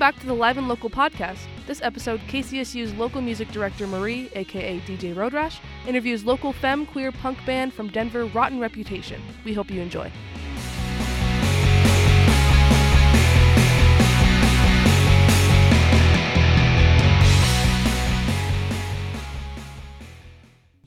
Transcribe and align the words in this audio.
back 0.00 0.18
to 0.18 0.26
the 0.26 0.32
Live 0.32 0.56
and 0.56 0.66
Local 0.66 0.88
podcast. 0.88 1.40
This 1.66 1.82
episode, 1.82 2.20
KCSU's 2.20 2.94
local 2.94 3.20
music 3.20 3.48
director 3.52 3.86
Marie, 3.86 4.30
aka 4.34 4.80
DJ 4.80 5.14
Road 5.14 5.34
Rash, 5.34 5.60
interviews 5.86 6.24
local 6.24 6.54
femme 6.54 6.86
queer 6.86 7.12
punk 7.12 7.36
band 7.44 7.74
from 7.74 7.90
Denver, 7.90 8.24
Rotten 8.24 8.58
Reputation. 8.58 9.20
We 9.44 9.52
hope 9.52 9.70
you 9.70 9.82
enjoy. 9.82 10.10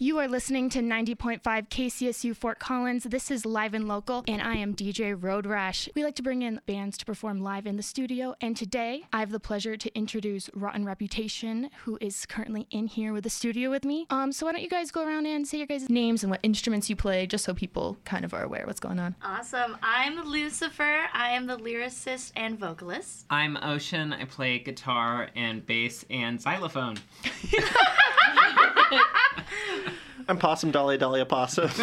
You 0.03 0.19
are 0.19 0.27
listening 0.27 0.69
to 0.71 0.79
90.5 0.81 1.39
KCSU 1.41 2.35
Fort 2.35 2.59
Collins. 2.59 3.05
This 3.05 3.31
is 3.31 3.45
Live 3.45 3.73
and 3.73 3.87
Local, 3.87 4.25
and 4.27 4.41
I 4.41 4.55
am 4.55 4.75
DJ 4.75 5.15
Road 5.17 5.45
Rash. 5.45 5.87
We 5.95 6.03
like 6.03 6.15
to 6.15 6.21
bring 6.21 6.41
in 6.41 6.59
bands 6.65 6.97
to 6.97 7.05
perform 7.05 7.39
live 7.39 7.65
in 7.65 7.77
the 7.77 7.83
studio, 7.83 8.35
and 8.41 8.57
today 8.57 9.03
I 9.13 9.21
have 9.21 9.31
the 9.31 9.39
pleasure 9.39 9.77
to 9.77 9.97
introduce 9.97 10.49
Rotten 10.53 10.83
Reputation, 10.83 11.69
who 11.85 11.97
is 12.01 12.25
currently 12.25 12.67
in 12.69 12.87
here 12.87 13.13
with 13.13 13.23
the 13.23 13.29
studio 13.29 13.69
with 13.69 13.85
me. 13.85 14.05
Um, 14.09 14.33
so 14.33 14.45
why 14.45 14.51
don't 14.51 14.61
you 14.61 14.67
guys 14.67 14.91
go 14.91 15.07
around 15.07 15.25
and 15.25 15.47
say 15.47 15.59
your 15.59 15.67
guys' 15.67 15.89
names 15.89 16.21
and 16.21 16.29
what 16.29 16.41
instruments 16.43 16.89
you 16.89 16.97
play, 16.97 17.25
just 17.25 17.45
so 17.45 17.53
people 17.53 17.95
kind 18.03 18.25
of 18.25 18.33
are 18.33 18.43
aware 18.43 18.65
what's 18.67 18.81
going 18.81 18.99
on. 18.99 19.15
Awesome. 19.23 19.77
I'm 19.81 20.21
Lucifer. 20.25 21.03
I 21.13 21.29
am 21.29 21.45
the 21.47 21.55
lyricist 21.55 22.33
and 22.35 22.59
vocalist. 22.59 23.25
I'm 23.29 23.55
Ocean. 23.55 24.11
I 24.11 24.25
play 24.25 24.59
guitar 24.59 25.29
and 25.33 25.65
bass 25.65 26.03
and 26.09 26.41
xylophone. 26.41 26.97
I'm 30.27 30.37
Possum 30.37 30.71
Dolly 30.71 30.97
Dolly 30.97 31.21
Opossum. 31.21 31.69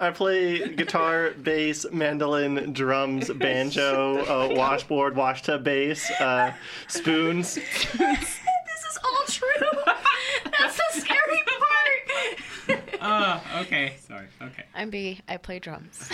I 0.00 0.10
play 0.10 0.74
guitar, 0.74 1.30
bass, 1.42 1.86
mandolin, 1.92 2.72
drums, 2.72 3.30
banjo, 3.30 4.24
uh, 4.24 4.54
washboard, 4.54 5.14
washtub 5.14 5.62
bass, 5.62 6.10
uh, 6.20 6.52
spoons. 6.88 7.58
This 7.98 8.96
is 8.96 8.98
all 9.04 9.22
true. 9.28 9.94
That's 10.58 10.76
the 10.76 11.00
scary 11.00 11.42
part. 12.68 12.80
Oh, 13.00 13.42
okay. 13.60 13.96
Sorry. 14.06 14.26
Okay. 14.42 14.64
I'm 14.74 14.90
B. 14.90 15.20
I 15.28 15.36
play 15.36 15.60
drums. 15.60 16.10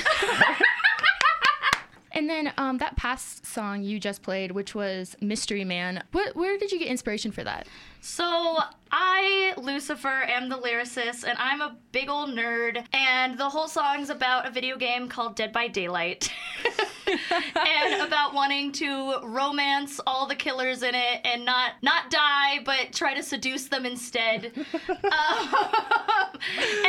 And 2.12 2.28
then 2.28 2.52
um, 2.58 2.78
that 2.78 2.96
past 2.96 3.46
song 3.46 3.82
you 3.82 3.98
just 3.98 4.20
played, 4.22 4.50
which 4.52 4.74
was 4.74 5.16
Mystery 5.22 5.64
Man, 5.64 6.02
what, 6.12 6.36
where 6.36 6.58
did 6.58 6.70
you 6.70 6.78
get 6.78 6.88
inspiration 6.88 7.32
for 7.32 7.42
that? 7.44 7.66
So, 8.02 8.58
I, 8.90 9.52
Lucifer, 9.58 10.08
am 10.08 10.48
the 10.48 10.56
lyricist, 10.56 11.24
and 11.24 11.38
I'm 11.38 11.60
a 11.60 11.76
big 11.92 12.08
old 12.08 12.30
nerd. 12.30 12.82
And 12.92 13.38
the 13.38 13.48
whole 13.48 13.68
song's 13.68 14.10
about 14.10 14.46
a 14.46 14.50
video 14.50 14.76
game 14.76 15.08
called 15.08 15.36
Dead 15.36 15.52
by 15.52 15.68
Daylight. 15.68 16.30
and 17.06 18.02
about 18.02 18.34
wanting 18.34 18.72
to 18.72 19.16
romance 19.24 20.00
all 20.06 20.26
the 20.26 20.34
killers 20.34 20.82
in 20.82 20.94
it 20.94 21.20
and 21.24 21.44
not 21.44 21.72
not 21.82 22.10
die, 22.10 22.60
but 22.64 22.92
try 22.92 23.14
to 23.14 23.22
seduce 23.22 23.68
them 23.68 23.84
instead. 23.84 24.46
um, 24.56 24.60
and 24.84 25.02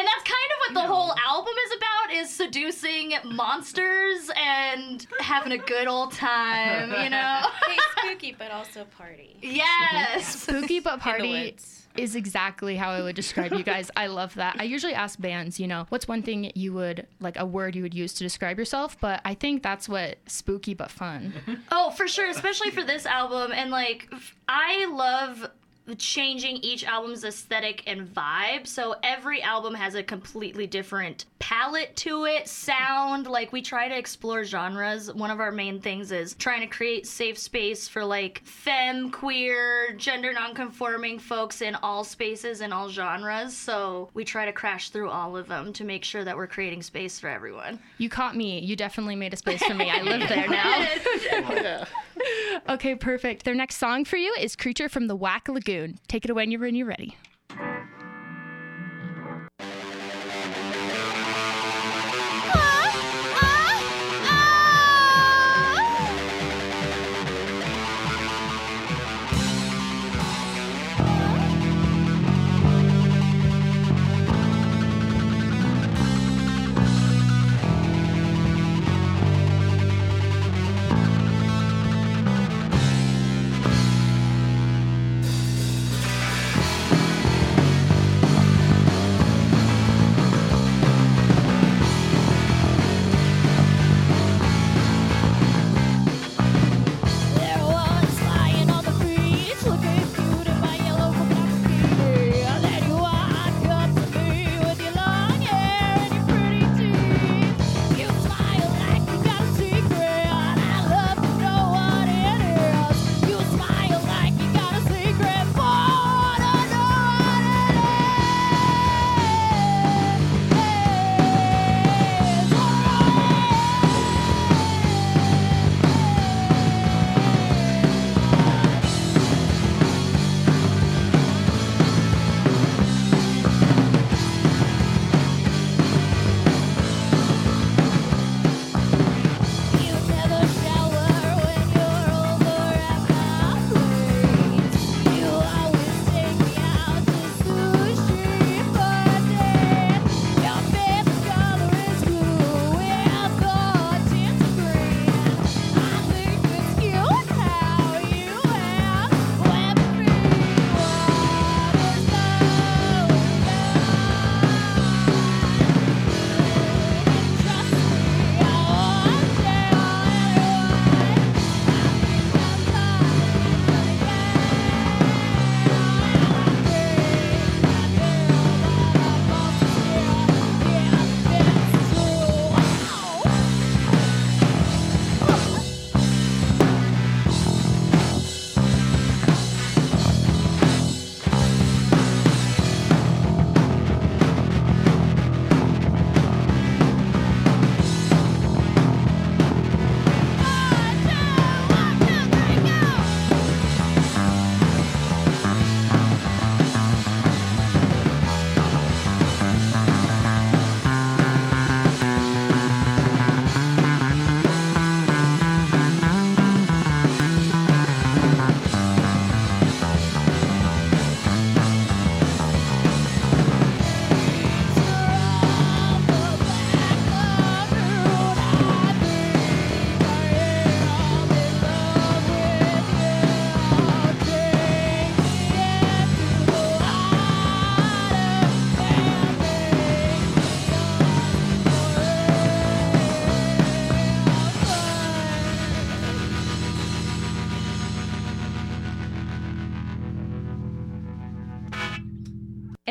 that's 0.08 0.24
kind 0.24 0.50
of 0.52 0.58
what 0.60 0.74
the 0.74 0.82
whole 0.82 1.14
album 1.28 1.54
is 1.66 1.78
about: 1.78 2.14
is 2.14 2.30
seducing 2.30 3.14
monsters 3.26 4.30
and 4.38 5.08
having 5.20 5.52
a 5.54 5.58
good 5.58 5.88
old 5.88 6.14
time. 6.14 6.90
You 7.04 7.10
know? 7.10 7.42
Hey, 7.72 7.78
spooky, 7.98 8.36
but 8.38 8.52
also 8.52 8.86
party. 8.98 9.38
yes. 9.42 10.42
Spooky 10.42 10.80
but 10.80 10.94
In 10.94 10.98
the 10.98 11.01
party 11.02 11.56
is 11.98 12.16
exactly 12.16 12.76
how 12.78 12.90
I 12.90 13.02
would 13.02 13.16
describe 13.16 13.52
you 13.54 13.64
guys. 13.64 13.92
I 13.98 14.08
love 14.08 14.36
that. 14.36 14.56
I 14.60 14.64
usually 14.64 14.94
ask 14.94 15.20
bands, 15.20 15.60
you 15.60 15.68
know, 15.68 15.86
what's 15.90 16.08
one 16.08 16.22
thing 16.22 16.52
you 16.56 16.74
would 16.74 17.06
like 17.20 17.38
a 17.38 17.46
word 17.46 17.76
you 17.76 17.82
would 17.82 17.94
use 17.94 18.14
to 18.14 18.24
describe 18.24 18.58
yourself, 18.58 18.98
but 19.02 19.22
I 19.26 19.34
think 19.34 19.62
that's 19.62 19.90
what 19.90 20.18
spooky 20.28 20.74
but 20.74 20.92
fun. 20.92 21.34
Oh, 21.74 21.90
for 21.92 22.08
sure, 22.08 22.30
especially 22.30 22.70
for 22.72 22.84
this 22.84 23.06
album. 23.06 23.52
And 23.54 23.72
like, 23.72 24.10
I 24.48 24.86
love 24.86 25.50
changing 25.98 26.58
each 26.58 26.86
album's 26.86 27.24
aesthetic 27.24 27.84
and 27.88 28.08
vibe. 28.08 28.68
So 28.68 28.96
every 29.04 29.42
album 29.42 29.74
has 29.74 29.96
a 29.96 30.04
completely 30.04 30.68
different 30.68 31.26
palette 31.40 31.96
to 31.98 32.26
it, 32.26 32.48
sound. 32.48 33.28
Like, 33.28 33.52
we 33.52 33.62
try 33.62 33.88
to 33.88 33.98
explore 33.98 34.44
genres. 34.44 35.14
One 35.14 35.32
of 35.32 35.40
our 35.40 35.52
main 35.52 35.82
things 35.82 36.12
is 36.12 36.36
trying 36.36 36.62
to 36.62 36.68
create 36.68 37.08
safe 37.08 37.38
space 37.38 37.88
for 37.88 38.06
like 38.06 38.42
femme, 38.46 39.12
queer, 39.12 39.94
gender 39.98 40.34
nonconforming 40.34 41.20
folks 41.20 41.62
in 41.62 41.76
all 41.76 42.04
spaces 42.04 42.62
and 42.62 42.74
all 42.74 42.90
genres. 42.90 43.56
So 43.56 44.10
we 44.14 44.24
try 44.24 44.46
to 44.46 44.54
crash 44.54 44.90
through 44.90 45.10
all 45.10 45.36
of 45.36 45.48
them 45.48 45.74
to 45.74 45.84
make 45.84 46.04
sure 46.04 46.24
that 46.24 46.38
we're 46.38 46.48
creating 46.48 46.84
space 46.84 47.20
for 47.20 47.28
everyone. 47.28 47.80
You 47.98 48.10
caught 48.10 48.36
me. 48.36 48.60
You 48.60 48.76
definitely 48.76 49.16
made 49.16 49.34
a 49.34 49.38
space 49.38 49.64
for 49.64 49.74
me. 49.74 49.90
I 49.90 50.02
live 50.02 50.30
there 50.30 50.48
now. 50.48 51.86
Okay, 52.70 52.96
perfect. 52.96 53.44
Their 53.44 53.56
next 53.56 53.78
song 53.78 54.06
for 54.06 54.18
you 54.18 54.34
is 54.40 54.56
Creature 54.56 54.90
from 54.90 55.08
the 55.08 55.16
Whack 55.16 55.48
Lagoon. 55.48 56.00
Take 56.08 56.26
it 56.26 56.32
away 56.32 56.42
when 56.44 56.52
you're 56.52 56.62
when 56.62 56.76
you're 56.76 56.88
ready. 56.88 57.16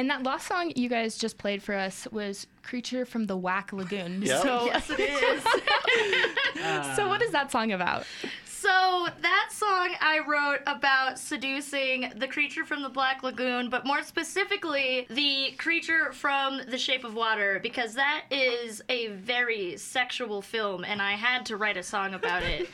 And 0.00 0.08
that 0.08 0.22
last 0.22 0.46
song 0.46 0.72
you 0.76 0.88
guys 0.88 1.18
just 1.18 1.36
played 1.36 1.62
for 1.62 1.74
us 1.74 2.08
was 2.10 2.46
Creature 2.62 3.04
from 3.04 3.26
the 3.26 3.36
Whack 3.36 3.70
Lagoon. 3.70 4.22
Yep. 4.22 4.42
So, 4.42 4.64
Yes, 4.64 4.88
it 4.88 4.98
is. 6.88 6.96
so 6.96 7.06
what 7.06 7.20
is 7.20 7.32
that 7.32 7.50
song 7.52 7.70
about? 7.72 8.06
So 8.70 9.08
that 9.20 9.48
song 9.50 9.96
I 10.00 10.20
wrote 10.28 10.60
about 10.64 11.18
seducing 11.18 12.12
the 12.14 12.28
creature 12.28 12.64
from 12.64 12.82
the 12.82 12.88
Black 12.88 13.24
Lagoon, 13.24 13.68
but 13.68 13.84
more 13.84 14.04
specifically, 14.04 15.08
the 15.10 15.56
creature 15.58 16.12
from 16.12 16.60
The 16.68 16.78
Shape 16.78 17.02
of 17.02 17.14
Water, 17.14 17.58
because 17.60 17.94
that 17.94 18.26
is 18.30 18.80
a 18.88 19.08
very 19.08 19.76
sexual 19.76 20.40
film, 20.40 20.84
and 20.84 21.02
I 21.02 21.12
had 21.12 21.46
to 21.46 21.56
write 21.56 21.78
a 21.78 21.82
song 21.82 22.14
about 22.14 22.44
it. 22.44 22.68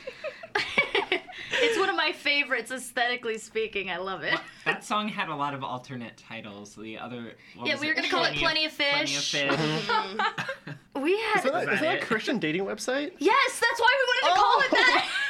it's 1.51 1.79
one 1.79 1.89
of 1.89 1.95
my 1.95 2.11
favorites, 2.11 2.69
aesthetically 2.69 3.39
speaking. 3.39 3.89
I 3.89 3.97
love 3.97 4.21
it. 4.21 4.39
That 4.65 4.83
song 4.83 5.07
had 5.07 5.29
a 5.29 5.35
lot 5.35 5.55
of 5.55 5.63
alternate 5.63 6.15
titles. 6.17 6.75
The 6.75 6.99
other. 6.99 7.33
what 7.55 7.67
Yeah, 7.67 7.79
we 7.79 7.87
were 7.87 7.95
gonna 7.95 8.09
call 8.09 8.25
it 8.25 8.35
Plenty 8.35 8.65
of 8.65 8.71
Fish. 8.71 8.91
Plenty 8.91 9.15
of 9.15 9.23
Fish. 9.23 9.87
Mm-hmm. 9.87 10.71
We 10.97 11.15
had. 11.15 11.37
Is 11.37 11.43
that, 11.43 11.53
that 11.53 11.73
is 11.73 11.79
that 11.81 12.01
a? 12.01 12.05
Christian 12.05 12.39
dating 12.39 12.63
website? 12.63 13.11
Yes, 13.19 13.59
that's 13.59 13.79
why 13.79 13.93
we 13.99 14.05
wanted 14.07 14.35
to 14.35 14.41
call 14.41 14.61
it 14.61 14.71
that. 14.71 15.05
Oh. 15.05 15.26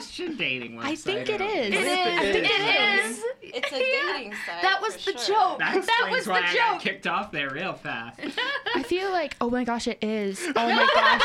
It's 0.00 0.18
not 0.18 0.26
a 0.26 0.28
Christian 0.28 0.36
dating 0.36 0.72
website. 0.72 0.84
I 0.84 0.94
think 0.96 1.28
it 1.28 1.38
don't 1.38 1.50
is. 1.50 1.66
It 1.66 1.74
is. 1.74 2.36
It 2.36 2.44
It 2.44 3.04
is. 3.04 3.22
It's 3.42 3.72
a 3.72 3.76
Yeah. 3.78 4.12
dating 4.16 4.32
site. 4.46 4.62
That 4.62 4.80
was 4.82 4.96
for 4.96 5.12
the 5.12 5.18
sure. 5.18 5.36
joke. 5.36 5.58
That, 5.58 5.74
That 5.74 5.78
explains 5.78 6.16
was 6.16 6.24
the 6.24 6.30
why 6.30 6.38
I 6.38 6.54
got 6.54 6.72
joke. 6.74 6.80
kicked 6.82 7.06
off 7.06 7.32
there 7.32 7.50
real 7.50 7.74
fast. 7.74 8.20
I 8.74 8.82
feel 8.82 9.10
like, 9.10 9.36
oh 9.40 9.50
my 9.50 9.64
gosh, 9.64 9.86
it 9.88 9.98
is. 10.02 10.40
Oh 10.48 10.52
my 10.54 10.88
gosh. 10.94 11.22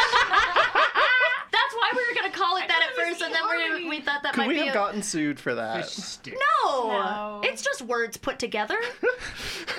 That's 1.52 1.74
why 1.76 1.92
we 1.94 2.00
were 2.08 2.22
gonna 2.22 2.34
call 2.34 2.58
it 2.58 2.68
that 2.68 2.90
at 2.90 2.96
first, 2.96 3.22
and 3.22 3.34
then 3.34 3.42
we, 3.84 3.90
we 3.90 4.02
thought 4.02 4.24
that 4.24 4.34
Could 4.34 4.42
might 4.42 4.48
we 4.50 4.54
be 4.56 4.60
We 4.62 4.66
have 4.68 4.76
a... 4.76 4.80
gotten 4.80 5.02
sued 5.04 5.40
for 5.40 5.56
that? 5.56 5.88
No. 6.28 6.88
No. 6.92 7.42
it's 7.44 7.62
just 7.62 7.82
words 7.82 8.18
put 8.18 8.40
together. 8.40 8.78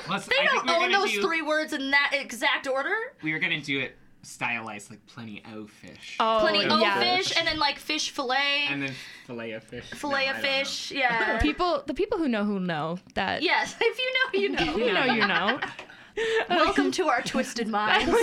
Plus, 0.04 0.26
They 0.26 0.37
I 0.40 0.46
don't 0.46 0.70
own 0.70 0.93
those 0.93 1.12
do, 1.12 1.22
three 1.22 1.43
words 1.43 1.72
in 1.72 1.90
that 1.90 2.12
exact 2.14 2.66
order. 2.66 2.94
We 3.22 3.32
were 3.32 3.38
gonna 3.38 3.60
do 3.60 3.78
it 3.81 3.96
stylized 4.22 4.90
like 4.90 5.04
plenty 5.06 5.42
of 5.54 5.70
fish. 5.70 6.16
Oh, 6.20 6.38
Plenty 6.40 6.64
of 6.66 6.80
yeah. 6.80 6.98
fish, 7.16 7.36
and 7.36 7.46
then 7.46 7.58
like 7.58 7.78
fish 7.78 8.10
fillet, 8.10 8.66
And 8.68 8.82
then 8.82 8.92
fillet 9.26 9.52
of 9.52 9.64
fish. 9.64 9.84
fillet 9.90 10.24
No, 10.26 10.30
of 10.32 10.36
I 10.38 10.40
don't 10.40 10.42
know. 10.42 10.58
fish. 10.64 10.92
Yeah. 10.96 11.38
People, 11.40 11.82
the 11.86 11.94
people 11.94 12.18
who 12.18 12.28
know 12.28 12.44
who 12.44 12.58
know 12.60 12.98
that. 13.14 13.42
yes, 13.42 13.74
if 13.80 13.98
you 13.98 14.12
know, 14.12 14.40
you 14.40 14.48
know. 14.66 14.76
You 14.86 14.92
know, 14.92 15.04
you 15.14 15.26
know. 15.26 15.60
Welcome 16.48 16.90
to 16.92 17.08
our 17.08 17.22
twisted 17.22 17.68
minds. 17.76 18.14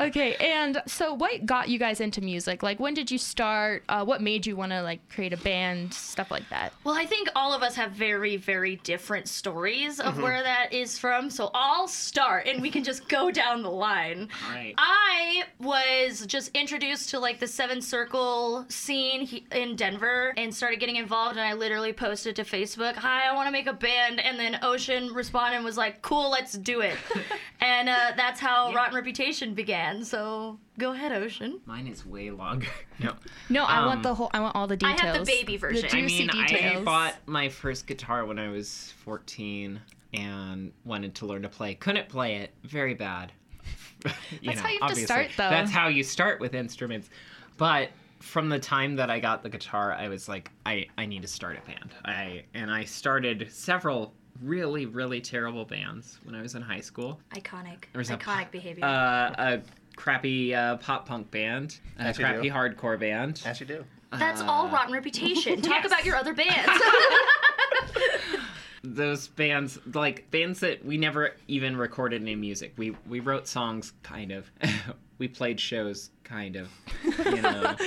okay, 0.00 0.34
and 0.36 0.82
so 0.86 1.14
what 1.14 1.44
got 1.46 1.68
you 1.68 1.78
guys 1.78 2.00
into 2.00 2.20
music? 2.20 2.62
Like, 2.62 2.78
when 2.78 2.94
did 2.94 3.10
you 3.10 3.18
start? 3.18 3.84
Uh, 3.88 4.04
what 4.04 4.20
made 4.20 4.46
you 4.46 4.56
want 4.56 4.72
to 4.72 4.82
like 4.82 5.06
create 5.08 5.32
a 5.32 5.36
band? 5.36 5.92
Stuff 5.92 6.30
like 6.30 6.48
that. 6.50 6.72
Well, 6.84 6.96
I 6.96 7.06
think 7.06 7.28
all 7.34 7.52
of 7.52 7.62
us 7.62 7.74
have 7.76 7.92
very, 7.92 8.36
very 8.36 8.76
different 8.76 9.28
stories 9.28 10.00
of 10.00 10.20
where 10.20 10.42
that 10.42 10.72
is 10.72 10.98
from. 10.98 11.30
So 11.30 11.50
I'll 11.54 11.88
start 11.88 12.46
and 12.46 12.62
we 12.62 12.70
can 12.70 12.84
just 12.84 13.08
go 13.08 13.30
down 13.30 13.62
the 13.62 13.70
line. 13.70 14.28
All 14.48 14.54
right. 14.54 14.74
I 14.78 15.44
was 15.58 16.26
just 16.26 16.50
introduced 16.54 17.10
to 17.10 17.18
like 17.18 17.40
the 17.40 17.48
Seventh 17.48 17.84
Circle 17.84 18.66
scene 18.68 19.42
in 19.52 19.76
Denver 19.76 20.34
and 20.36 20.54
started 20.54 20.78
getting 20.80 20.96
involved. 20.96 21.36
And 21.36 21.46
I 21.46 21.54
literally 21.54 21.92
posted 21.92 22.36
to 22.36 22.44
Facebook, 22.44 22.94
"Hi, 22.94 23.28
I 23.28 23.34
want 23.34 23.48
to 23.48 23.52
make 23.52 23.66
a 23.66 23.72
band." 23.72 24.20
And 24.20 24.38
then 24.38 24.58
Ocean 24.62 25.12
responded 25.12 25.63
and 25.64 25.66
was 25.66 25.78
like, 25.78 26.02
"Cool, 26.02 26.30
let's 26.30 26.52
do 26.52 26.80
it." 26.82 26.96
and 27.60 27.88
uh, 27.88 28.12
that's 28.16 28.38
how 28.38 28.72
Rotten 28.74 28.94
Reputation 28.94 29.54
began. 29.54 30.04
So 30.04 30.58
go 30.78 30.92
ahead, 30.92 31.12
Ocean. 31.12 31.60
Mine 31.64 31.86
is 31.86 32.04
way 32.04 32.30
longer. 32.30 32.68
No. 33.00 33.14
No, 33.48 33.64
I 33.64 33.78
Um, 33.78 33.86
want 33.86 34.02
the 34.02 34.14
whole. 34.14 34.30
I 34.34 34.40
want 34.40 34.54
all 34.56 34.66
the 34.66 34.76
details. 34.76 35.00
I 35.00 35.06
have 35.06 35.18
the 35.18 35.24
baby 35.32 35.56
version. 35.56 35.82
The 35.82 35.86
I 35.96 36.00
juicy 36.00 36.26
mean, 36.26 36.30
I 36.30 36.80
bought 36.82 37.14
my 37.26 37.48
first 37.48 37.86
guitar 37.86 38.24
when 38.26 38.38
I 38.38 38.48
was 38.48 38.92
14 39.04 39.80
and 40.14 40.72
wanted 40.84 41.14
to 41.16 41.26
learn 41.26 41.42
to 41.42 41.48
play. 41.48 41.74
Couldn't 41.74 42.08
play 42.08 42.36
it. 42.36 42.52
Very 42.64 42.94
bad. 42.94 43.32
You 44.40 44.50
That's 44.50 44.60
how 44.60 44.68
you 44.68 44.78
have 44.82 44.90
to 44.94 44.96
start, 44.96 45.30
though. 45.36 45.48
That's 45.48 45.70
how 45.70 45.88
you 45.88 46.02
start 46.02 46.38
with 46.40 46.54
instruments. 46.54 47.08
But 47.56 47.88
from 48.20 48.48
the 48.50 48.58
time 48.58 48.96
that 48.96 49.10
I 49.10 49.18
got 49.20 49.42
the 49.42 49.48
guitar, 49.48 49.92
I 49.92 50.08
was 50.08 50.28
like, 50.28 50.50
I, 50.66 50.86
I 50.98 51.06
need 51.06 51.22
to 51.22 51.28
start 51.28 51.58
a 51.58 51.66
band. 51.66 51.90
I 52.04 52.44
and 52.54 52.70
I 52.70 52.84
started 52.84 53.48
several 53.50 54.12
really, 54.42 54.86
really 54.86 55.20
terrible 55.20 55.64
bands 55.64 56.18
when 56.24 56.34
I 56.34 56.42
was 56.42 56.54
in 56.54 56.62
high 56.62 56.80
school. 56.80 57.20
Iconic. 57.34 57.84
There 57.92 57.98
was 57.98 58.10
a 58.10 58.16
Iconic 58.16 58.44
po- 58.44 58.50
behavior. 58.52 58.84
Uh, 58.84 59.34
a 59.38 59.62
crappy 59.96 60.54
uh, 60.54 60.76
pop 60.78 61.06
punk 61.06 61.30
band, 61.30 61.78
a 61.98 62.02
As 62.02 62.18
you 62.18 62.24
crappy 62.24 62.42
do. 62.42 62.50
hardcore 62.50 62.98
band. 62.98 63.42
As 63.44 63.60
you 63.60 63.66
do. 63.66 63.84
That's 64.12 64.42
all 64.42 64.66
uh, 64.66 64.70
Rotten 64.70 64.92
Reputation. 64.92 65.60
Talk 65.60 65.82
yes. 65.82 65.86
about 65.86 66.04
your 66.04 66.16
other 66.16 66.34
bands. 66.34 66.70
those 68.84 69.28
bands 69.28 69.78
like 69.94 70.30
bands 70.30 70.60
that 70.60 70.84
we 70.84 70.98
never 70.98 71.32
even 71.48 71.76
recorded 71.76 72.20
any 72.22 72.36
music. 72.36 72.74
We 72.76 72.96
we 73.08 73.20
wrote 73.20 73.48
songs 73.48 73.92
kind 74.02 74.32
of. 74.32 74.50
We 75.16 75.28
played 75.28 75.60
shows 75.60 76.10
kind 76.24 76.56
of 76.56 76.68
you 77.04 77.40
know. 77.40 77.76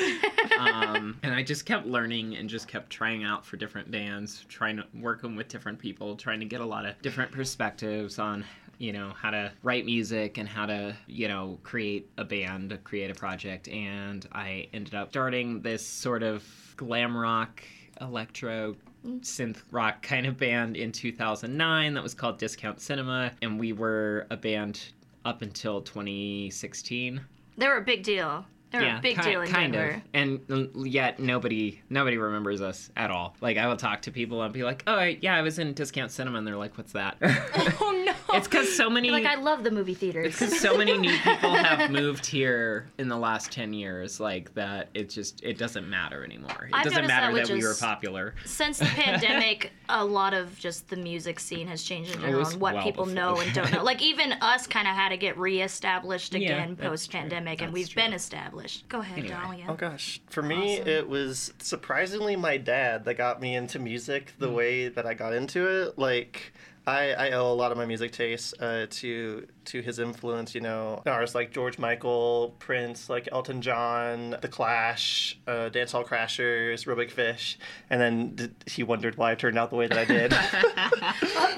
Um, 0.58 1.20
and 1.22 1.36
i 1.36 1.44
just 1.44 1.68
kept 1.68 1.86
learning 1.86 2.36
and 2.36 2.50
just 2.50 2.68
kept 2.68 2.90
trying 2.90 3.24
out 3.24 3.46
for 3.46 3.58
different 3.58 3.92
bands 3.92 4.44
trying 4.50 4.78
to 4.78 4.86
working 4.96 5.36
with 5.36 5.50
different 5.50 5.78
people 5.78 6.16
trying 6.16 6.40
to 6.40 6.48
get 6.48 6.62
a 6.62 6.66
lot 6.66 6.84
of 6.86 7.00
different 7.04 7.32
perspectives 7.32 8.18
on 8.18 8.44
you 8.80 8.92
know 8.92 9.12
how 9.16 9.30
to 9.30 9.52
write 9.62 9.86
music 9.86 10.38
and 10.38 10.48
how 10.48 10.66
to 10.66 10.96
you 11.06 11.28
know 11.28 11.60
create 11.64 12.10
a 12.18 12.24
band 12.24 12.78
create 12.84 13.12
a 13.12 13.14
project. 13.14 13.68
And 13.68 14.28
i 14.32 14.68
ended 14.74 14.96
up 14.96 15.10
starting 15.10 15.62
this 15.62 15.86
sort 15.86 16.24
of 16.24 16.44
glam 16.76 17.16
rock 17.16 17.62
electro 18.02 18.76
mm. 19.06 19.20
synth 19.22 19.62
rock 19.72 20.02
kind 20.02 20.26
of 20.26 20.38
band 20.38 20.78
in 20.78 20.92
2009 20.92 21.94
that 21.94 22.04
was 22.04 22.14
called 22.14 22.38
Discount 22.38 22.80
Cinema, 22.82 23.32
and 23.42 23.60
we 23.60 23.74
were 23.74 24.28
a 24.30 24.38
band 24.38 24.82
up 25.26 25.42
until 25.42 25.82
2016. 25.82 27.22
they 27.58 27.68
were 27.68 27.78
a 27.78 27.82
big 27.82 28.04
deal. 28.04 28.46
They 28.72 28.80
were 28.80 28.86
a 28.86 29.00
big 29.02 29.16
ki- 29.18 29.30
deal 29.32 29.42
in 29.42 29.48
kind 29.50 29.74
Denver. 29.74 29.96
of. 29.96 30.02
And 30.14 30.88
yet 30.88 31.20
nobody 31.20 31.82
nobody 31.90 32.18
remembers 32.18 32.62
us 32.62 32.90
at 32.98 33.12
all. 33.12 33.36
Like 33.42 33.58
I 33.58 33.68
will 33.68 33.78
talk 33.78 34.02
to 34.04 34.12
people 34.12 34.42
and 34.42 34.54
be 34.54 34.64
like, 34.64 34.84
"Oh, 34.88 34.96
I- 34.96 35.18
yeah, 35.22 35.36
I 35.36 35.42
was 35.42 35.60
in 35.60 35.74
Discount 35.74 36.12
Cinema," 36.12 36.38
and 36.40 36.46
they're 36.48 36.58
like, 36.58 36.78
"What's 36.78 36.94
that?" 36.94 37.18
Oh 37.80 38.04
no. 38.06 38.14
it's 38.38 38.48
because 38.48 38.76
so 38.76 38.90
many. 38.90 39.10
Like 39.12 39.26
I 39.26 39.36
love 39.36 39.64
the 39.64 39.72
movie 39.72 39.94
theaters. 39.94 40.34
because 40.40 40.60
so 40.60 40.78
many 40.78 40.98
new 40.98 41.18
people 41.24 41.54
have 41.56 41.90
moved 41.92 42.26
here 42.26 42.90
in 42.98 43.08
the 43.08 43.18
last 43.18 43.52
10 43.52 43.74
years 43.74 44.20
like 44.20 44.54
that 44.56 44.90
it 44.94 45.10
just 45.10 45.42
it 45.44 45.58
doesn't 45.58 45.88
matter 45.90 46.24
anymore 46.24 46.66
it 46.66 46.72
I've 46.74 46.84
doesn't 46.86 47.08
matter 47.08 47.28
that 47.34 47.48
that, 47.48 47.54
with 47.54 47.62
we 47.62 47.66
were 47.68 47.76
popular 47.80 48.36
Since 48.46 48.80
the 48.80 48.86
pandemic, 48.86 49.72
a 49.90 50.04
lot 50.04 50.34
of 50.34 50.58
just 50.60 50.90
the 50.90 50.96
music 50.98 51.40
scene 51.40 51.68
has 51.68 51.84
changed 51.84 52.16
in 52.16 52.22
general 52.22 52.40
was 52.40 52.56
what 52.58 52.76
well 52.76 52.84
people 52.84 53.06
before 53.06 53.16
know 53.16 53.40
and 53.40 53.54
don't 53.54 53.72
know. 53.72 53.84
Like 53.84 54.02
even 54.02 54.34
us 54.42 54.68
kind 54.68 54.88
of 54.88 54.96
had 54.96 55.10
to 55.10 55.18
get 55.18 55.38
reestablished 55.38 56.34
again 56.36 56.76
that's 56.78 56.88
post 56.90 57.12
pandemic, 57.12 57.62
and 57.62 57.72
we've 57.74 57.90
true. 57.90 58.02
been 58.04 58.14
established. 58.14 58.57
Go 58.90 59.00
ahead, 59.00 59.20
Anyway. 59.20 59.34
Dahlia. 59.34 59.66
Oh 59.70 59.74
gosh, 59.76 60.22
for 60.30 60.42
me 60.42 60.80
Awesome. 60.80 60.88
it 60.90 61.08
was 61.10 61.54
surprisingly 61.60 62.36
my 62.36 62.58
dad 62.58 63.06
that 63.06 63.16
got 63.16 63.42
me 63.42 63.56
into 63.56 63.80
music 63.80 64.34
the 64.40 64.50
way 64.50 64.88
that 64.90 65.06
I 65.06 65.14
got 65.14 65.34
into 65.34 65.66
it. 65.68 65.98
Like 65.98 66.54
I, 66.86 67.12
I 67.12 67.32
owe 67.32 67.52
a 67.52 67.54
lot 67.54 67.74
of 67.74 67.78
my 67.78 67.86
music 67.86 68.14
tastes 68.14 68.54
uh, 68.62 68.88
to 68.90 69.46
to 69.66 69.82
his 69.82 70.00
influence. 70.00 70.56
You 70.56 70.62
know, 70.62 71.02
artists 71.06 71.36
like 71.36 71.52
George 71.52 71.78
Michael, 71.78 72.56
Prince, 72.60 73.10
like 73.10 73.28
Elton 73.32 73.62
John, 73.62 74.38
The 74.42 74.48
Clash, 74.48 75.38
uh, 75.48 75.70
Dancehall 75.70 76.06
Crashers, 76.06 76.88
Real 76.88 76.96
Big 76.96 77.12
Fish, 77.12 77.60
and 77.90 78.00
then 78.00 78.36
d- 78.36 78.50
he 78.68 78.84
wondered 78.84 79.18
why 79.18 79.32
I 79.34 79.36
turned 79.36 79.58
out 79.60 79.70
the 79.70 79.76
way 79.76 79.88
that 79.88 79.98
I 79.98 80.06
did. 80.06 80.34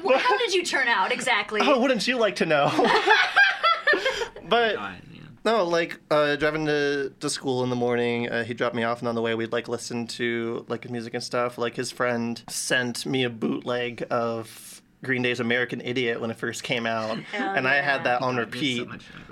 Well, 0.02 0.18
how 0.18 0.38
did 0.38 0.54
you 0.54 0.64
turn 0.64 0.88
out 0.88 1.12
exactly? 1.12 1.60
oh, 1.62 1.80
wouldn't 1.80 2.08
you 2.08 2.18
like 2.18 2.38
to 2.38 2.46
know? 2.46 2.72
but 4.48 4.76
God, 4.76 5.02
yeah. 5.09 5.09
No, 5.46 5.64
like 5.64 6.00
uh, 6.12 6.36
driving 6.36 6.66
to, 6.66 7.14
to 7.20 7.30
school 7.30 7.64
in 7.64 7.70
the 7.70 7.76
morning, 7.76 8.30
uh, 8.30 8.44
he 8.44 8.54
dropped 8.54 8.76
me 8.76 8.84
off, 8.84 9.00
and 9.00 9.08
on 9.08 9.16
the 9.16 9.22
way 9.22 9.36
we'd 9.36 9.52
like 9.52 9.68
listen 9.68 10.08
to 10.08 10.66
like 10.68 10.90
music 10.90 11.14
and 11.14 11.24
stuff. 11.24 11.58
Like 11.58 11.76
his 11.76 11.92
friend 11.92 12.42
sent 12.50 13.06
me 13.06 13.24
a 13.24 13.30
bootleg 13.30 14.06
of 14.10 14.82
Green 15.04 15.22
Day's 15.22 15.40
American 15.40 15.80
Idiot 15.82 16.20
when 16.20 16.30
it 16.30 16.38
first 16.38 16.64
came 16.64 16.86
out, 16.86 17.18
Hell 17.20 17.54
and 17.56 17.68
I 17.68 17.76
had 17.76 18.04
that 18.04 18.22
on 18.22 18.36
repeat. 18.38 18.88
so 18.88 19.29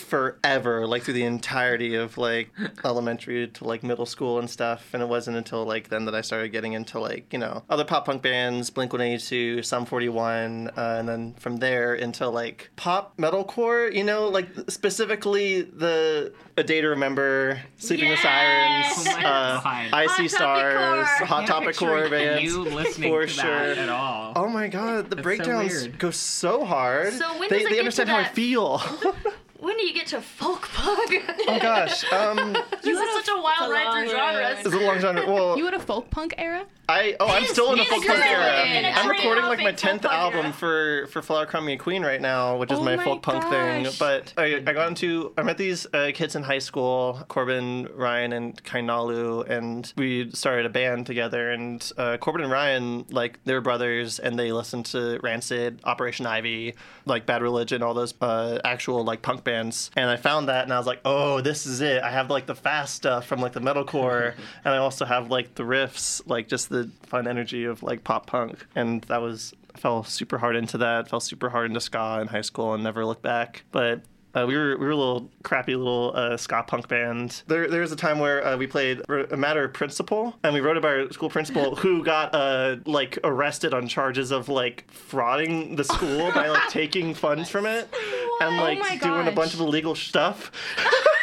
forever, 0.00 0.86
like 0.86 1.02
through 1.02 1.14
the 1.14 1.24
entirety 1.24 1.94
of 1.94 2.18
like 2.18 2.50
elementary 2.84 3.48
to 3.48 3.64
like 3.64 3.82
middle 3.82 4.06
school 4.06 4.38
and 4.38 4.48
stuff. 4.48 4.90
And 4.92 5.02
it 5.02 5.08
wasn't 5.08 5.36
until 5.36 5.64
like 5.64 5.88
then 5.88 6.04
that 6.06 6.14
I 6.14 6.20
started 6.22 6.48
getting 6.50 6.72
into 6.72 6.98
like 6.98 7.32
you 7.32 7.38
know 7.38 7.62
other 7.70 7.84
pop 7.84 8.06
punk 8.06 8.22
bands, 8.22 8.70
Blink 8.70 8.92
One 8.92 9.02
Eighty 9.02 9.22
Two, 9.22 9.62
Sum 9.62 9.84
Forty 9.86 10.08
One, 10.08 10.70
uh, 10.76 10.96
and 10.98 11.08
then 11.08 11.34
from 11.34 11.58
there 11.58 11.94
into 11.94 12.28
like 12.28 12.70
pop 12.76 13.16
metalcore. 13.16 13.92
You 13.94 14.04
know, 14.04 14.28
like 14.28 14.48
specifically 14.68 15.62
the 15.62 16.32
A 16.56 16.62
Day 16.62 16.80
to 16.80 16.88
Remember, 16.88 17.60
Sleeping 17.78 18.08
with 18.10 18.18
Sirens, 18.20 19.06
Oh 19.06 19.12
uh, 19.26 19.60
God. 19.62 19.88
I 19.92 20.06
See 20.16 20.28
Stars, 20.28 21.08
Core. 21.18 21.26
Hot 21.26 21.46
Topic 21.46 21.76
Core 21.76 22.08
bands. 22.08 22.42
you 22.42 22.62
listening 22.62 23.10
for 23.10 23.22
to 23.22 23.28
sure. 23.28 23.44
that 23.74 23.78
at 23.78 23.88
all 23.88 24.32
Oh 24.36 24.48
my 24.48 24.68
god, 24.68 25.10
the 25.10 25.16
so 25.16 25.22
breakdowns 25.22 25.72
weird. 25.72 25.98
go 25.98 26.10
so 26.10 26.64
hard. 26.64 27.12
So 27.14 27.38
when 27.38 27.48
they, 27.50 27.58
does 27.58 27.60
it 27.60 27.64
they 27.64 27.70
get 27.70 27.74
to 27.74 27.78
understand 27.80 28.08
how 28.08 28.18
I 28.18 28.24
feel. 28.24 28.82
When 29.80 29.86
do 29.86 29.94
you 29.94 29.98
get 29.98 30.08
to 30.08 30.20
folk 30.20 30.68
punk? 30.74 31.24
oh 31.48 31.58
gosh. 31.58 32.04
Um, 32.12 32.52
this 32.82 32.98
is 32.98 33.12
such 33.14 33.28
a 33.34 33.40
wild 33.40 33.60
it's 33.60 33.68
a 33.70 33.72
ride 33.72 34.08
through 34.10 34.18
ride. 34.18 34.34
genres. 34.34 34.66
It's 34.66 34.74
a 34.74 34.78
long 34.78 34.98
genre. 35.00 35.26
Well, 35.32 35.56
You 35.56 35.64
had 35.64 35.72
a 35.72 35.80
folk 35.80 36.10
punk 36.10 36.34
era? 36.36 36.66
I 36.90 37.14
oh 37.20 37.28
I'm 37.28 37.46
still 37.46 37.70
in 37.72 37.78
the 37.78 37.84
folk 37.84 38.04
punk 38.04 38.18
era. 38.18 38.64
a 38.64 38.90
I'm 38.90 39.08
recording 39.08 39.44
like 39.44 39.60
my 39.60 39.70
tenth 39.70 40.04
album 40.04 40.52
for 40.52 41.06
for 41.06 41.22
Flower 41.22 41.46
Crummy 41.46 41.76
Queen 41.76 42.02
right 42.02 42.20
now, 42.20 42.56
which 42.56 42.72
is 42.72 42.80
Oh 42.80 42.82
my, 42.82 42.96
my 42.96 43.04
folk 43.04 43.22
punk 43.22 43.44
thing. 43.44 43.86
But 43.98 44.34
I, 44.36 44.56
I 44.56 44.72
got 44.72 44.88
into 44.88 45.32
I 45.38 45.44
met 45.44 45.56
these 45.56 45.86
uh, 45.94 46.10
kids 46.12 46.34
in 46.34 46.42
high 46.42 46.58
school, 46.58 47.22
Corbin, 47.28 47.88
Ryan, 47.94 48.32
and 48.32 48.64
Kainalu, 48.64 49.48
and 49.48 49.92
we 49.96 50.32
started 50.32 50.66
a 50.66 50.68
band 50.68 51.06
together. 51.06 51.52
And 51.52 51.92
uh, 51.96 52.16
Corbin 52.16 52.42
and 52.42 52.50
Ryan 52.50 53.06
like 53.10 53.38
they're 53.44 53.60
brothers, 53.60 54.18
and 54.18 54.36
they 54.36 54.50
listened 54.50 54.86
to 54.86 55.20
Rancid, 55.22 55.80
Operation 55.84 56.26
Ivy, 56.26 56.74
like 57.06 57.24
Bad 57.24 57.40
Religion, 57.40 57.84
all 57.84 57.94
those 57.94 58.14
uh, 58.20 58.58
actual 58.64 59.04
like 59.04 59.22
punk 59.22 59.44
bands. 59.44 59.92
And 59.94 60.10
I 60.10 60.16
found 60.16 60.48
that, 60.48 60.64
and 60.64 60.72
I 60.72 60.78
was 60.78 60.88
like, 60.88 61.00
oh, 61.04 61.40
this 61.40 61.66
is 61.66 61.82
it. 61.82 62.02
I 62.02 62.10
have 62.10 62.30
like 62.30 62.46
the 62.46 62.56
fast 62.56 62.96
stuff 62.96 63.26
from 63.26 63.40
like 63.40 63.52
the 63.52 63.60
metalcore, 63.60 64.34
and 64.64 64.74
I 64.74 64.78
also 64.78 65.04
have 65.04 65.30
like 65.30 65.54
the 65.54 65.62
riffs, 65.62 66.20
like 66.26 66.48
just 66.48 66.68
the 66.68 66.79
fun 67.04 67.26
energy 67.26 67.64
of 67.64 67.82
like 67.82 68.04
pop 68.04 68.26
punk. 68.26 68.66
And 68.74 69.02
that 69.02 69.20
was 69.20 69.54
I 69.74 69.78
fell 69.78 70.04
super 70.04 70.38
hard 70.38 70.56
into 70.56 70.78
that. 70.78 71.08
Fell 71.08 71.20
super 71.20 71.50
hard 71.50 71.66
into 71.66 71.80
ska 71.80 72.18
in 72.20 72.28
high 72.28 72.40
school 72.40 72.74
and 72.74 72.82
never 72.82 73.04
looked 73.04 73.22
back. 73.22 73.64
But 73.72 74.02
uh, 74.34 74.44
we 74.46 74.56
were 74.56 74.76
we 74.76 74.86
were 74.86 74.92
a 74.92 74.96
little 74.96 75.28
crappy 75.42 75.74
little 75.74 76.12
uh, 76.14 76.36
ska 76.36 76.62
punk 76.62 76.86
band. 76.88 77.42
There 77.48 77.68
there 77.68 77.80
was 77.80 77.90
a 77.90 77.96
time 77.96 78.18
where 78.18 78.46
uh, 78.46 78.56
we 78.56 78.66
played 78.66 79.02
a 79.08 79.36
matter 79.36 79.64
of 79.64 79.72
principle, 79.72 80.36
and 80.44 80.54
we 80.54 80.60
wrote 80.60 80.76
about 80.76 80.90
our 80.92 81.12
school 81.12 81.30
principal 81.30 81.74
who 81.76 82.04
got 82.04 82.34
uh, 82.34 82.76
like 82.86 83.18
arrested 83.24 83.74
on 83.74 83.88
charges 83.88 84.30
of 84.30 84.48
like 84.48 84.86
frauding 84.92 85.76
the 85.76 85.84
school 85.84 86.30
by 86.32 86.48
like 86.48 86.68
taking 86.70 87.12
funds 87.14 87.48
from 87.48 87.66
it 87.66 87.92
and 88.40 88.56
like 88.56 88.78
Oh 88.80 88.98
doing 88.98 89.26
a 89.26 89.32
bunch 89.32 89.54
of 89.54 89.60
illegal 89.60 89.94
stuff. 89.94 90.52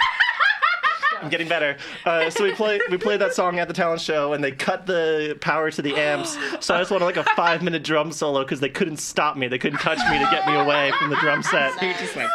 I'm 1.27 1.31
getting 1.31 1.49
better. 1.49 1.75
Uh, 2.05 2.29
so 2.29 2.45
we 2.45 2.53
play 2.53 2.79
we 2.89 2.97
played 2.97 3.19
that 3.19 3.33
song 3.33 3.59
at 3.59 3.67
the 3.67 3.73
talent 3.73 3.99
show, 3.99 4.31
and 4.31 4.41
they 4.41 4.51
cut 4.51 4.85
the 4.85 5.37
power 5.41 5.69
to 5.69 5.81
the 5.81 5.93
amps. 5.95 6.37
So 6.61 6.73
I 6.73 6.79
just 6.79 6.89
wanted 6.89 7.03
like 7.03 7.17
a 7.17 7.25
five 7.35 7.61
minute 7.61 7.83
drum 7.83 8.13
solo 8.13 8.43
because 8.43 8.61
they 8.61 8.69
couldn't 8.69 8.97
stop 8.97 9.35
me. 9.35 9.49
They 9.49 9.57
couldn't 9.57 9.79
touch 9.79 9.99
me 10.09 10.19
to 10.19 10.25
get 10.31 10.47
me 10.47 10.55
away 10.55 10.93
from 10.97 11.09
the 11.09 11.17
drum 11.17 11.43
set. 11.43 11.81
You're 11.81 11.93
just 11.93 12.15
like, 12.15 12.29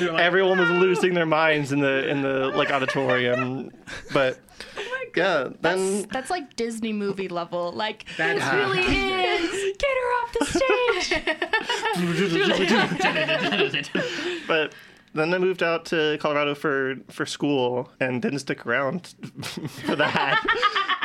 like 0.00 0.20
Everyone 0.20 0.58
was 0.58 0.70
losing 0.70 1.12
their 1.12 1.26
minds 1.26 1.72
in 1.72 1.80
the 1.80 2.08
in 2.08 2.22
the 2.22 2.48
like 2.48 2.70
auditorium, 2.70 3.70
but 4.14 4.38
yeah, 5.16 5.48
then 5.60 6.06
That's 6.10 6.30
like 6.30 6.56
Disney 6.56 6.94
movie 6.94 7.28
level. 7.28 7.72
Like, 7.72 8.06
That's 8.16 8.42
it 8.42 8.56
really 8.56 8.80
is. 8.80 9.76
Get 9.78 9.90
her 9.90 10.12
off 10.22 10.32
the 10.38 10.46
stage. 10.46 11.22
but 14.46 14.72
then 15.14 15.34
I 15.34 15.38
moved 15.38 15.62
out 15.62 15.84
to 15.86 16.18
Colorado 16.20 16.54
for 16.54 16.96
for 17.10 17.26
school 17.26 17.90
and 18.00 18.20
didn't 18.22 18.40
stick 18.40 18.66
around 18.66 19.14
for 19.86 19.96
that. 19.96 20.42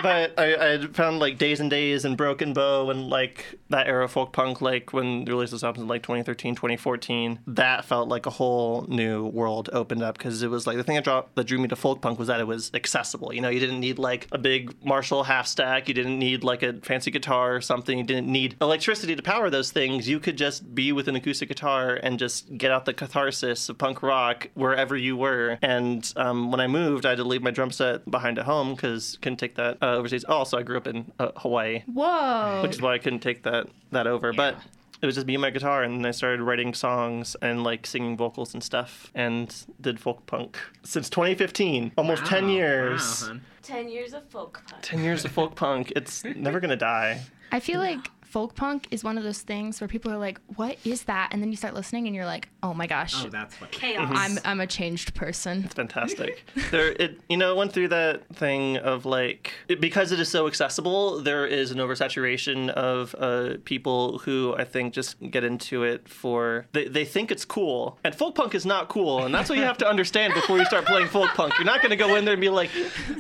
But 0.02 0.38
I, 0.38 0.74
I 0.74 0.88
found 0.88 1.20
like 1.20 1.38
Days 1.38 1.60
N' 1.60 1.70
Daze 1.70 2.06
and 2.06 2.16
Broken 2.16 2.54
Bow 2.54 2.90
and 2.90 3.10
like 3.10 3.58
that 3.70 3.88
era 3.88 4.06
of 4.06 4.12
folk 4.12 4.32
punk, 4.32 4.62
like 4.62 4.94
when 4.94 5.26
the 5.26 5.32
released 5.32 5.52
those 5.52 5.64
albums 5.64 5.84
in 5.84 5.88
like 5.88 6.04
2013, 6.04 6.56
2014. 6.56 7.40
That 7.48 7.86
felt 7.86 8.08
like 8.08 8.26
a 8.26 8.30
whole 8.30 8.86
new 8.88 9.26
world 9.26 9.70
opened 9.74 10.04
up 10.04 10.18
because 10.18 10.44
it 10.44 10.50
was 10.50 10.68
like 10.68 10.78
the 10.78 10.84
thing 10.84 10.96
that, 10.96 11.04
draw, 11.04 11.24
that 11.36 11.46
drew 11.46 11.58
me 11.58 11.68
to 11.68 11.76
folk 11.76 12.02
punk 12.02 12.20
was 12.20 12.28
that 12.28 12.40
it 12.40 12.48
was 12.48 12.72
accessible. 12.74 13.34
You 13.34 13.42
know, 13.42 13.50
you 13.50 13.60
didn't 13.60 13.80
need 13.80 14.00
like 14.00 14.28
a 14.32 14.38
big 14.38 14.74
Marshall 14.86 15.24
half 15.24 15.48
stack, 15.48 15.88
you 15.88 15.94
didn't 15.94 16.20
need 16.20 16.44
like 16.44 16.64
a 16.64 16.74
fancy 16.74 17.12
guitar 17.12 17.56
or 17.56 17.62
something, 17.62 17.98
you 17.98 18.04
didn't 18.04 18.28
need 18.28 18.56
electricity 18.62 19.16
to 19.16 19.24
power 19.24 19.50
those 19.50 19.72
things. 19.72 20.08
You 20.08 20.20
could 20.20 20.38
just 20.38 20.76
be 20.76 20.92
with 20.92 21.08
an 21.08 21.16
acoustic 21.16 21.50
guitar 21.50 22.00
and 22.02 22.20
just 22.20 22.56
get 22.58 22.72
out 22.72 22.86
the 22.86 22.94
catharsis 22.94 23.70
of 23.70 23.78
punk 23.78 24.04
rock 24.04 24.50
wherever 24.54 24.96
you 24.96 25.18
were. 25.18 25.58
And 25.62 26.12
um, 26.16 26.52
when 26.52 26.60
I 26.60 26.68
moved, 26.68 27.06
I 27.06 27.10
had 27.10 27.18
to 27.18 27.24
leave 27.24 27.42
my 27.42 27.52
drum 27.52 27.72
set 27.72 28.10
behind 28.10 28.38
at 28.38 28.46
home 28.46 28.76
because 28.76 29.18
couldn't 29.22 29.38
take 29.38 29.56
that 29.56 29.82
uh, 29.88 29.96
overseas. 29.98 30.24
Also, 30.26 30.58
I 30.58 30.64
grew 30.64 30.78
up 30.78 30.88
in 30.88 31.12
uh, 31.20 31.32
Hawaii, 31.38 31.84
Whoa. 31.88 32.62
which 32.62 32.72
is 32.72 32.82
why 32.82 32.94
I 32.94 32.98
couldn't 32.98 33.20
take 33.20 33.44
that 33.44 33.68
that 33.92 34.08
over. 34.08 34.34
But 34.34 34.58
it 35.02 35.06
was 35.06 35.16
just 35.16 35.28
me 35.28 35.36
and 35.36 35.42
my 35.42 35.50
guitar, 35.50 35.84
and 35.84 36.06
I 36.06 36.12
started 36.12 36.42
writing 36.42 36.74
songs 36.74 37.36
and 37.42 37.64
like 37.64 37.86
singing 37.86 38.18
vocals 38.18 38.54
and 38.54 38.64
stuff, 38.64 39.12
and 39.16 39.54
did 39.80 40.00
folk 40.00 40.26
punk 40.26 40.58
since 40.84 41.10
2015, 41.10 41.94
almost 41.98 42.26
10 42.26 42.50
years. 42.50 43.30
Wow, 43.30 43.38
10 43.62 43.90
years 43.90 44.14
of 44.14 44.28
folk 44.30 44.64
punk. 44.68 44.82
10 44.82 45.04
years 45.04 45.26
of 45.26 45.32
folk 45.32 45.56
punk. 45.56 45.94
It's 45.96 46.24
never 46.36 46.60
gonna 46.60 46.76
die. 46.76 47.22
I 47.52 47.60
feel 47.60 47.80
like 47.80 48.10
folk 48.30 48.56
punk 48.56 48.88
is 48.92 49.04
one 49.04 49.18
of 49.18 49.24
those 49.24 49.40
things 49.42 49.80
where 49.80 49.88
people 49.88 50.12
are 50.12 50.18
like, 50.18 50.40
"What 50.56 50.78
is 50.84 51.04
that?" 51.04 51.30
And 51.32 51.42
then 51.42 51.50
you 51.52 51.58
start 51.58 51.74
listening, 51.74 52.08
and 52.08 52.16
you're 52.16 52.26
like, 52.26 52.50
"Oh 52.62 52.74
my 52.74 52.88
gosh, 52.88 53.14
Oh, 53.26 53.30
that's 53.30 53.60
what. 53.62 53.72
Chaos. 53.72 54.12
I'm 54.12 54.38
I'm 54.44 54.60
a 54.60 54.68
changed 54.68 55.14
person." 55.16 55.64
It's 55.66 55.74
fantastic. 55.74 56.44
there, 56.72 56.90
it 56.92 57.20
you 57.30 57.38
know, 57.38 57.52
it 57.52 57.58
went 57.58 57.74
through 57.74 57.88
that 57.90 58.28
thing 58.36 58.78
of 58.78 59.06
like 59.06 59.54
it, 59.68 59.80
because 59.82 60.12
it 60.12 60.20
is 60.20 60.30
so 60.30 60.48
accessible. 60.48 61.22
There 61.22 61.46
is 61.46 61.72
an 61.72 61.78
oversaturation 61.78 62.70
of 62.70 63.16
uh, 63.18 63.56
people 63.64 64.20
who 64.20 64.56
I 64.58 64.66
think 64.66 64.94
just 64.94 65.16
get 65.32 65.44
into 65.44 65.84
it 65.84 66.08
for 66.10 66.68
they, 66.74 66.88
they 66.88 67.06
think 67.06 67.32
it's 67.32 67.46
cool, 67.46 67.98
and 68.04 68.14
folk 68.14 68.36
punk 68.36 68.54
is 68.56 68.66
not 68.66 68.90
cool, 68.90 69.24
and 69.26 69.34
that's 69.34 69.50
what 69.50 69.58
you 69.58 69.64
have 69.64 69.78
to 69.80 69.88
understand 69.88 70.34
before 70.34 70.58
you 70.58 70.66
start 70.66 70.86
playing 70.86 71.08
folk 71.08 71.30
punk. 71.30 71.54
You're 71.58 71.66
not 71.66 71.82
going 71.82 71.92
to 71.92 71.96
go 71.96 72.16
in 72.16 72.26
there 72.26 72.34
and 72.34 72.42
be 72.42 72.50
like, 72.50 72.70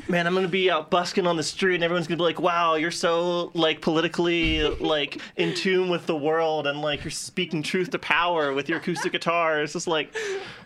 man, 0.09 0.27
I'm 0.27 0.33
going 0.33 0.45
to 0.45 0.51
be 0.51 0.69
out 0.69 0.89
busking 0.89 1.25
on 1.25 1.37
the 1.37 1.43
street, 1.43 1.75
and 1.75 1.83
everyone's 1.83 2.07
going 2.07 2.17
to 2.17 2.21
be 2.21 2.25
like, 2.25 2.39
wow, 2.41 2.75
you're 2.75 2.91
so 2.91 3.51
like 3.53 3.81
politically 3.81 4.63
like 4.63 4.96
in 5.35 5.53
tune 5.53 5.89
with 5.89 6.05
the 6.05 6.15
world, 6.15 6.67
and 6.67 6.81
like 6.81 7.03
you're 7.03 7.11
speaking 7.11 7.63
truth 7.63 7.91
to 7.91 7.99
power 7.99 8.53
with 8.53 8.69
your 8.69 8.79
acoustic 8.79 9.11
guitar. 9.11 9.61
It's 9.61 9.73
just 9.73 9.87
like, 9.87 10.15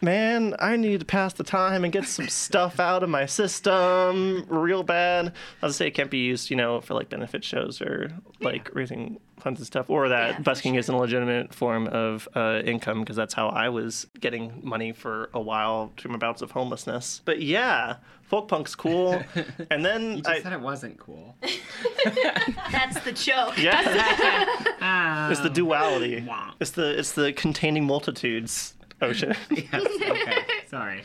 man, 0.02 0.56
I 0.60 0.76
need 0.76 1.00
to 1.02 1.06
pass 1.06 1.34
the 1.34 1.44
time 1.44 1.84
and 1.84 1.92
get 1.94 2.06
some 2.06 2.30
stuff 2.30 2.80
out 2.80 3.04
of 3.04 3.10
my 3.10 3.26
system 3.26 4.46
real 4.50 4.84
bad. 4.84 5.34
I'll 5.62 5.70
just 5.70 5.78
say 5.78 5.88
it 5.88 5.92
can't 5.92 6.12
be 6.12 6.20
used, 6.20 6.50
you 6.50 6.56
know, 6.56 6.82
for 6.82 6.94
like 6.94 7.10
benefit 7.10 7.44
shows 7.44 7.82
or 7.82 8.12
like 8.40 8.74
raising 8.74 9.20
funds 9.42 9.60
and 9.60 9.68
stuff, 9.68 9.90
or 9.90 10.10
that 10.10 10.30
Yeah, 10.30 10.36
for 10.38 10.44
busking 10.44 10.76
isn't 10.76 10.94
a 10.94 10.98
legitimate 10.98 11.54
form 11.54 11.88
of 11.88 12.28
uh, 12.36 12.62
income 12.66 13.02
because 13.02 13.16
that's 13.16 13.34
how 13.34 13.50
I 13.50 13.70
was 13.70 14.08
getting 14.20 14.60
money 14.64 14.92
for 14.94 15.30
a 15.34 15.40
while 15.42 15.92
through 15.98 16.12
my 16.12 16.18
bouts 16.18 16.42
of 16.42 16.52
homelessness. 16.52 17.22
But 17.26 17.42
yeah, 17.42 17.98
folk 18.24 18.48
punk's 18.48 18.76
cool. 18.76 19.22
and 19.72 19.84
then 19.86 20.12
You 20.18 20.22
just 20.22 20.30
I, 20.30 20.42
said 20.42 20.54
it 20.54 20.62
wasn't 20.62 20.98
cool. 21.00 21.36
That's 22.72 23.00
the 23.02 23.12
joke. 23.12 23.58
yeah, 23.58 24.46
Ah. 24.82 25.30
it's 25.32 25.42
the 25.42 25.50
duality. 25.50 26.24
Wah. 26.28 26.52
It's 26.60 26.72
the 26.72 26.98
it's 26.98 27.12
the 27.14 27.34
containing 27.34 27.86
multitudes 27.86 28.74
ocean. 29.02 29.36
Yes, 29.50 29.74
okay. 30.02 30.38
Sorry. 30.70 31.04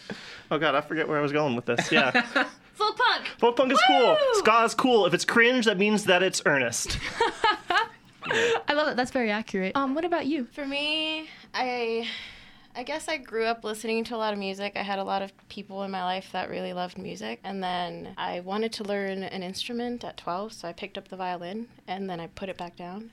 oh 0.51 0.59
god, 0.59 0.75
I 0.75 0.81
forget 0.81 1.09
where 1.09 1.19
I 1.19 1.23
was 1.23 1.33
going 1.33 1.57
with 1.57 1.67
this. 1.67 1.91
Yeah. 1.91 2.11
Folk 2.75 2.97
punk. 2.99 3.27
Folk 3.39 3.57
punk 3.57 3.73
is 3.73 3.81
cool. 3.89 4.17
Ska 4.35 4.65
is 4.65 4.75
cool. 4.75 5.07
If 5.07 5.15
it's 5.15 5.25
cringe, 5.25 5.65
that 5.65 5.79
means 5.79 6.05
that 6.05 6.23
it's 6.23 6.43
earnest. 6.45 6.99
I 8.31 8.73
love 8.73 8.89
it. 8.89 8.97
That's 8.97 9.11
very 9.11 9.31
accurate. 9.31 9.77
Um, 9.77 9.95
what 9.95 10.05
about 10.05 10.27
you? 10.27 10.47
For 10.53 10.67
me, 10.67 11.29
I 11.55 12.09
I 12.79 12.83
guess 12.83 13.09
I 13.09 13.17
grew 13.17 13.45
up 13.47 13.65
listening 13.65 14.05
to 14.05 14.17
a 14.17 14.19
lot 14.19 14.35
of 14.35 14.39
music. 14.39 14.75
I 14.77 14.83
had 14.83 14.99
a 14.99 15.05
lot 15.05 15.23
of 15.23 15.33
people 15.49 15.83
in 15.85 15.91
my 15.91 16.05
life 16.05 16.29
that 16.33 16.51
really 16.51 16.75
loved 16.75 16.99
music. 16.99 17.41
And 17.43 17.65
then 17.65 18.13
I 18.19 18.41
wanted 18.41 18.71
to 18.75 18.85
learn 18.85 19.23
an 19.23 19.43
instrument 19.43 20.05
at 20.05 20.19
12, 20.19 20.53
so 20.53 20.69
I 20.69 20.75
picked 20.75 20.99
up 20.99 21.09
the 21.09 21.17
violin 21.17 21.69
and 21.89 22.09
then 22.11 22.21
I 22.21 22.27
put 22.27 22.51
it 22.51 22.59
back 22.59 22.77
down. 22.77 23.13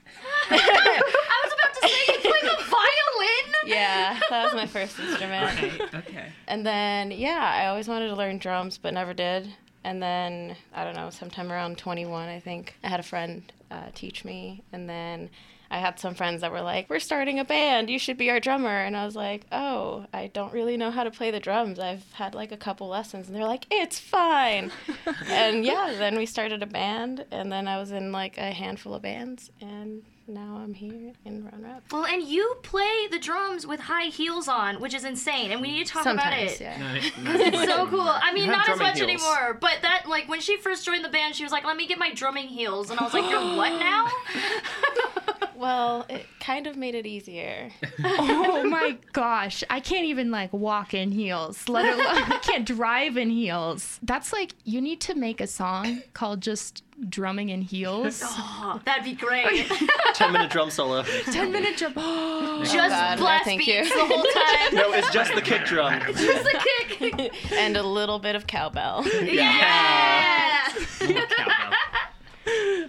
I 0.50 1.02
was 1.46 1.54
about 1.54 1.74
to 1.76 1.88
say 1.88 2.14
you 2.14 2.20
play 2.20 2.42
the 2.42 2.64
violin. 2.66 3.54
Yeah, 3.66 4.20
that 4.30 4.44
was 4.44 4.54
my 4.54 4.68
first 4.68 5.00
instrument. 5.00 5.58
Okay. 5.58 5.98
Okay. 5.98 6.26
And 6.50 6.66
then, 6.66 7.12
yeah, 7.12 7.40
I 7.56 7.68
always 7.68 7.88
wanted 7.88 8.10
to 8.10 8.16
learn 8.16 8.40
drums, 8.40 8.78
but 8.78 8.94
never 8.94 9.14
did. 9.14 9.48
And 9.86 10.04
then, 10.04 10.58
I 10.74 10.84
don't 10.84 10.96
know, 10.96 11.10
sometime 11.10 11.50
around 11.52 11.78
21, 11.78 12.28
I 12.28 12.42
think, 12.42 12.76
I 12.84 12.90
had 12.90 13.00
a 13.00 13.04
friend 13.04 13.50
uh, 13.74 13.90
teach 13.96 14.24
me. 14.24 14.64
And 14.72 14.88
then 14.88 15.30
I 15.72 15.80
had 15.80 16.00
some 16.00 16.14
friends 16.14 16.42
that 16.42 16.52
were 16.52 16.62
like, 16.62 16.90
We're 16.90 17.00
starting 17.00 17.40
a 17.40 17.46
band. 17.46 17.90
You 17.90 17.98
should 17.98 18.18
be 18.18 18.30
our 18.30 18.40
drummer. 18.40 18.70
And 18.70 18.96
I 18.96 19.06
was 19.06 19.16
like, 19.16 19.46
Oh, 19.52 20.06
I 20.14 20.28
don't 20.28 20.54
really 20.54 20.78
know 20.78 20.92
how 20.92 21.04
to 21.04 21.12
play 21.12 21.32
the 21.32 21.40
drums. 21.40 21.80
I've 21.80 22.12
had 22.14 22.36
like 22.36 22.52
a 22.52 22.58
couple 22.58 22.88
lessons. 22.88 23.28
And 23.28 23.36
they're 23.36 23.48
like, 23.48 23.66
It's 23.72 24.00
fine. 24.00 24.72
and 25.28 25.66
yeah, 25.66 25.96
then 25.98 26.16
we 26.16 26.28
started 26.28 26.62
a 26.62 26.68
band. 26.68 27.26
And 27.32 27.52
then 27.52 27.68
I 27.68 27.80
was 27.80 27.92
in 27.92 28.12
like 28.12 28.38
a 28.38 28.52
handful 28.52 28.94
of 28.94 29.02
bands. 29.02 29.50
And 29.60 30.04
now 30.28 30.60
I'm 30.64 30.74
here 30.74 31.12
in 31.26 31.44
Run 31.44 31.62
Rap. 31.64 31.84
Well, 31.92 32.06
and 32.06 32.24
you 32.24 32.56
play 32.64 33.08
the 33.12 33.20
drums 33.20 33.68
with 33.68 33.80
high 33.82 34.06
heels 34.06 34.48
on, 34.48 34.80
which 34.80 34.94
is 34.94 35.04
insane, 35.04 35.52
and 35.52 35.62
we 35.62 35.68
need 35.72 35.86
to 35.86 35.92
talk 35.94 36.06
about 36.06 36.24
Sometimes, 36.24 36.52
it. 36.54 36.62
yeah. 36.62 36.78
Not, 36.78 37.18
not 37.24 37.36
It's 37.54 37.72
so 37.72 37.88
cool. 37.88 38.02
I 38.02 38.32
mean, 38.34 38.46
You 38.46 38.52
not 38.52 38.70
as 38.70 38.80
much 38.80 38.98
heels. 39.00 39.10
anymore, 39.10 39.58
but 39.60 39.80
that 39.82 40.06
like 40.08 40.30
when 40.30 40.40
she 40.40 40.58
first 40.58 40.86
joined 40.86 41.04
the 41.04 41.10
band, 41.10 41.36
she 41.36 41.44
was 41.44 41.52
like, 41.52 41.66
"Let 41.66 41.76
me 41.78 41.88
get 41.88 41.98
my 42.00 42.14
drumming 42.14 42.48
heels," 42.48 42.90
and 42.90 43.00
I 43.00 43.04
was 43.04 43.14
like, 43.14 43.30
"You're 43.30 43.42
what 43.58 43.78
now?" 43.80 44.08
Well, 45.56 46.06
it 46.10 46.26
kind 46.40 46.68
of 46.68 46.76
made 46.76 46.96
it 46.96 47.06
easier. 47.06 47.72
oh 48.04 48.64
my 48.70 48.98
gosh, 49.12 49.64
I 49.70 49.80
can't 49.80 50.06
even 50.06 50.32
like 50.32 50.52
walk 50.54 50.94
in 50.94 51.12
heels. 51.12 51.68
Let 51.70 51.86
alone 51.86 52.08
I 52.32 52.40
can't 52.44 52.66
drive 52.66 53.18
in 53.18 53.30
heels. 53.30 54.00
That's 54.04 54.34
like 54.34 54.54
you 54.64 54.82
need 54.82 55.02
to 55.02 55.16
make 55.16 55.42
a 55.42 55.48
song 55.48 56.02
called 56.14 56.42
just 56.42 56.84
drumming 57.10 57.50
in 57.50 57.62
heels. 57.62 58.22
oh, 58.26 58.82
that'd 58.86 59.04
be 59.04 59.14
great. 59.14 59.70
10 60.14 60.32
minute 60.32 60.52
drum 60.52 60.70
solo. 60.70 61.04
Ten 61.32 61.52
minute 61.52 61.78
drum. 61.78 61.94
Oh, 62.54 62.64
just 62.64 62.90
God, 62.90 63.18
blast 63.18 63.46
thank 63.46 63.66
beats 63.66 63.90
you. 63.90 63.96
the 63.96 64.06
whole 64.06 64.24
time. 64.24 64.76
No, 64.76 64.94
it's 64.94 65.10
just 65.12 65.34
the 65.34 65.42
kick 65.42 65.66
drum. 65.66 66.00
Just 66.16 66.44
the 66.44 66.60
kick. 67.00 67.52
and 67.52 67.76
a 67.76 67.84
little 67.84 68.20
bit 68.20 68.36
of 68.36 68.48
cowbell. 68.48 69.04
Yeah. 69.22 70.70
Cowbell. 71.00 71.73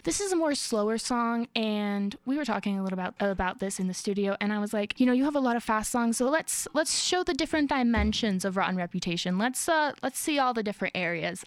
This 0.05 0.21
is 0.21 0.33
a 0.33 0.37
more 0.37 0.55
slower 0.55 0.99
song, 0.99 1.49
and 1.57 2.15
we 2.27 2.37
were 2.37 2.45
talking 2.45 2.79
a 2.79 2.83
little 2.83 2.99
about 2.99 3.15
about 3.21 3.59
this 3.59 3.81
in 3.81 3.89
the 3.89 3.95
studio, 3.95 4.37
and 4.39 4.53
I 4.53 4.59
was 4.59 4.75
like, 4.75 5.01
you 5.01 5.07
know, 5.07 5.15
you 5.15 5.25
have 5.25 5.35
a 5.35 5.41
lot 5.41 5.57
of 5.57 5.65
fast 5.65 5.91
songs, 5.91 6.19
so 6.19 6.29
let's 6.29 6.69
let's 6.75 7.03
show 7.03 7.25
the 7.25 7.33
different 7.33 7.71
dimensions 7.71 8.45
of 8.45 8.59
Rotten 8.59 8.77
Reputation. 8.77 9.39
Let's 9.39 9.67
uh 9.67 9.93
let's 10.03 10.19
see 10.19 10.39
all 10.39 10.53
the 10.53 10.63
different 10.63 10.95
areas. 10.95 11.47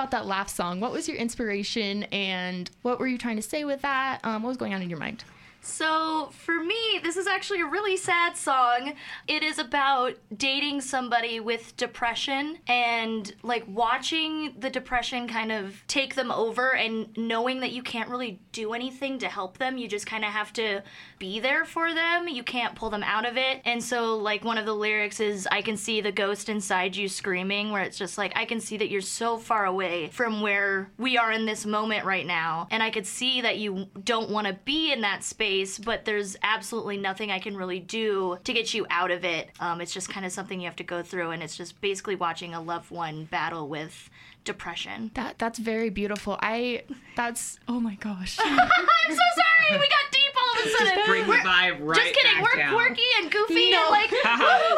About 0.00 0.10
that 0.12 0.26
laugh 0.26 0.48
song. 0.48 0.80
What 0.80 0.92
was 0.92 1.06
your 1.06 1.18
inspiration 1.18 2.04
and 2.04 2.70
what 2.80 2.98
were 2.98 3.06
you 3.06 3.18
trying 3.18 3.36
to 3.36 3.42
say 3.42 3.64
with 3.64 3.82
that? 3.82 4.20
Um, 4.24 4.42
what 4.42 4.48
was 4.48 4.56
going 4.56 4.72
on 4.72 4.80
in 4.80 4.88
your 4.88 4.98
mind? 4.98 5.24
So, 5.62 6.30
for 6.32 6.62
me, 6.62 7.00
this 7.02 7.16
is 7.16 7.26
actually 7.26 7.60
a 7.60 7.66
really 7.66 7.96
sad 7.96 8.36
song. 8.36 8.94
It 9.28 9.42
is 9.42 9.58
about 9.58 10.14
dating 10.34 10.80
somebody 10.80 11.38
with 11.38 11.76
depression 11.76 12.58
and 12.66 13.34
like 13.42 13.64
watching 13.68 14.54
the 14.58 14.70
depression 14.70 15.28
kind 15.28 15.52
of 15.52 15.82
take 15.86 16.14
them 16.14 16.30
over 16.30 16.74
and 16.74 17.08
knowing 17.16 17.60
that 17.60 17.72
you 17.72 17.82
can't 17.82 18.08
really 18.08 18.40
do 18.52 18.72
anything 18.72 19.18
to 19.18 19.28
help 19.28 19.58
them. 19.58 19.76
You 19.76 19.86
just 19.86 20.06
kind 20.06 20.24
of 20.24 20.30
have 20.30 20.52
to 20.54 20.82
be 21.18 21.40
there 21.40 21.66
for 21.66 21.92
them. 21.92 22.26
You 22.26 22.42
can't 22.42 22.74
pull 22.74 22.88
them 22.88 23.02
out 23.02 23.26
of 23.26 23.36
it. 23.36 23.60
And 23.66 23.82
so, 23.82 24.16
like, 24.16 24.44
one 24.44 24.56
of 24.56 24.64
the 24.64 24.74
lyrics 24.74 25.20
is, 25.20 25.46
I 25.50 25.60
can 25.60 25.76
see 25.76 26.00
the 26.00 26.12
ghost 26.12 26.48
inside 26.48 26.96
you 26.96 27.08
screaming, 27.08 27.70
where 27.70 27.82
it's 27.82 27.98
just 27.98 28.16
like, 28.16 28.32
I 28.34 28.46
can 28.46 28.60
see 28.60 28.78
that 28.78 28.88
you're 28.88 29.02
so 29.02 29.36
far 29.36 29.66
away 29.66 30.08
from 30.08 30.40
where 30.40 30.90
we 30.96 31.18
are 31.18 31.32
in 31.32 31.44
this 31.44 31.66
moment 31.66 32.06
right 32.06 32.26
now. 32.26 32.66
And 32.70 32.82
I 32.82 32.90
could 32.90 33.06
see 33.06 33.42
that 33.42 33.58
you 33.58 33.88
don't 34.02 34.30
want 34.30 34.46
to 34.46 34.54
be 34.64 34.92
in 34.92 35.02
that 35.02 35.22
space, 35.22 35.49
but 35.84 36.04
there's 36.04 36.36
absolutely 36.42 36.96
nothing 36.96 37.30
I 37.30 37.38
can 37.38 37.56
really 37.56 37.80
do 37.80 38.38
to 38.44 38.52
get 38.52 38.72
you 38.74 38.86
out 38.90 39.10
of 39.10 39.24
it. 39.24 39.50
Um, 39.60 39.80
it's 39.80 39.92
just 39.92 40.08
kind 40.08 40.24
of 40.24 40.32
something 40.32 40.60
you 40.60 40.66
have 40.66 40.76
to 40.76 40.84
go 40.84 41.02
through, 41.02 41.30
and 41.30 41.42
it's 41.42 41.56
just 41.56 41.80
basically 41.80 42.16
watching 42.16 42.54
a 42.54 42.60
loved 42.60 42.90
one 42.90 43.24
battle 43.24 43.68
with 43.68 44.08
depression. 44.44 45.10
That 45.14 45.38
that's 45.38 45.58
very 45.58 45.90
beautiful. 45.90 46.38
I 46.40 46.84
that's 47.16 47.58
oh 47.68 47.80
my 47.80 47.96
gosh. 47.96 48.38
I'm 48.44 48.56
so 48.58 49.16
sorry, 49.16 49.78
we 49.80 49.88
got 49.88 50.12
deep 50.12 50.29
of 50.60 50.66
a 50.66 50.70
sudden. 50.70 51.06
Bring 51.06 51.26
the 51.26 51.32
vibe 51.34 51.78
right 51.80 51.96
just 51.96 52.14
kidding, 52.14 52.32
back 52.34 52.42
we're 52.42 52.56
down. 52.58 52.74
quirky 52.74 53.02
and 53.20 53.30
goofy 53.30 53.70
No. 53.70 53.82
and 53.82 53.90
like, 53.90 54.10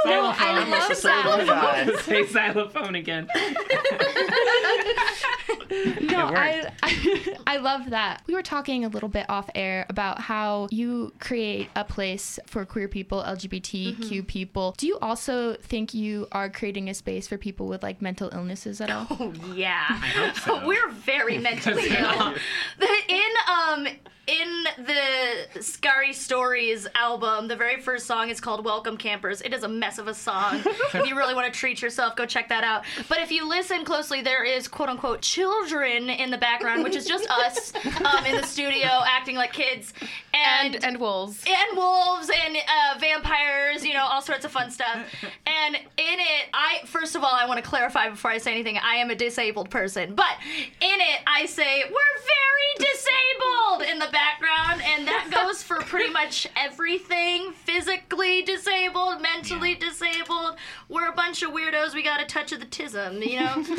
no, 0.04 0.32
I 0.36 0.58
love 0.58 0.68
Necessarily 0.68 1.44
that. 1.44 1.98
Say 2.04 2.26
xylophone 2.26 2.94
again. 2.94 3.28
No, 6.02 6.26
I, 6.26 6.70
I 6.82 7.36
I 7.46 7.56
love 7.56 7.90
that. 7.90 8.22
We 8.26 8.34
were 8.34 8.42
talking 8.42 8.84
a 8.84 8.88
little 8.88 9.08
bit 9.08 9.24
off 9.30 9.48
air 9.54 9.86
about 9.88 10.20
how 10.20 10.68
you 10.70 11.12
create 11.18 11.70
a 11.74 11.84
place 11.84 12.38
for 12.46 12.64
queer 12.66 12.88
people, 12.88 13.22
LGBTQ 13.22 13.72
Mm-hmm. 14.02 14.20
people. 14.26 14.74
Do 14.76 14.86
you 14.86 14.98
also 15.00 15.54
think 15.54 15.94
you 15.94 16.28
are 16.32 16.50
creating 16.50 16.88
a 16.90 16.94
space 16.94 17.26
for 17.26 17.38
people 17.38 17.68
with 17.68 17.82
like 17.82 18.02
mental 18.02 18.28
illnesses 18.32 18.80
at 18.80 18.90
all? 18.90 19.06
Oh 19.10 19.32
yeah. 19.54 19.86
I 19.88 20.08
hope 20.08 20.36
so. 20.36 20.66
We're 20.66 20.90
very 20.90 21.38
mentally 21.38 21.88
ill. 21.88 22.34
In 23.08 23.32
um 23.50 23.86
in 24.26 24.64
the 24.78 25.60
Scary 25.62 26.12
Stories 26.12 26.86
album, 26.94 27.48
the 27.48 27.56
very 27.56 27.80
first 27.80 28.06
song 28.06 28.30
is 28.30 28.40
called 28.40 28.64
Welcome 28.64 28.96
Campers. 28.96 29.40
It 29.42 29.52
is 29.52 29.64
a 29.64 29.68
mess 29.68 29.98
of 29.98 30.06
a 30.06 30.14
song. 30.14 30.60
if 30.94 31.06
you 31.08 31.16
really 31.16 31.34
want 31.34 31.52
to 31.52 31.58
treat 31.58 31.82
yourself, 31.82 32.14
go 32.14 32.24
check 32.24 32.48
that 32.48 32.62
out. 32.62 32.84
But 33.08 33.18
if 33.18 33.32
you 33.32 33.48
listen 33.48 33.84
closely, 33.84 34.22
there 34.22 34.44
is 34.44 34.68
quote 34.68 34.88
unquote 34.88 35.22
children 35.22 36.08
in 36.08 36.30
the 36.30 36.38
background, 36.38 36.84
which 36.84 36.94
is 36.94 37.04
just 37.04 37.28
us 37.30 37.74
um, 38.04 38.24
in 38.24 38.36
the 38.36 38.46
studio 38.46 38.88
acting 39.04 39.34
like 39.34 39.52
kids. 39.52 39.92
And 40.34 40.74
And 40.76 40.84
and 40.84 41.00
wolves. 41.00 41.44
and 41.46 41.76
wolves 41.76 42.30
and 42.30 42.56
uh, 42.56 42.98
vampires, 42.98 43.84
you 43.84 43.92
know, 43.94 44.04
all 44.04 44.22
sorts 44.22 44.44
of 44.44 44.52
fun 44.52 44.70
stuff. 44.70 44.98
And 45.46 45.74
in 45.74 45.80
it, 45.96 46.48
I 46.54 46.80
first 46.86 47.16
of 47.16 47.24
all, 47.24 47.34
I 47.34 47.46
want 47.46 47.62
to 47.62 47.68
clarify 47.68 48.08
before 48.08 48.30
I 48.30 48.38
say 48.38 48.52
anything. 48.52 48.78
I 48.78 48.96
am 48.96 49.10
a 49.10 49.14
disabled 49.16 49.70
person, 49.70 50.14
but 50.14 50.32
in 50.80 51.00
it, 51.00 51.20
I 51.26 51.46
say 51.46 51.82
we're 51.84 52.22
very 52.22 52.92
disabled 52.92 53.90
in 53.90 53.98
the 53.98 54.11
background, 54.12 54.82
and 54.84 55.08
that 55.08 55.28
goes 55.34 55.62
for 55.62 55.76
pretty 55.78 56.12
much 56.12 56.46
everything: 56.56 57.52
physically 57.52 58.42
disabled, 58.42 59.20
mentally 59.22 59.74
disabled. 59.74 60.56
We're 60.88 61.08
a 61.08 61.12
bunch 61.14 61.42
of 61.42 61.50
weirdos. 61.50 61.94
We 61.94 62.02
got 62.02 62.20
a 62.20 62.26
touch 62.26 62.52
of 62.52 62.60
the 62.60 62.66
tism, 62.66 63.26
you 63.26 63.40
know. 63.40 63.64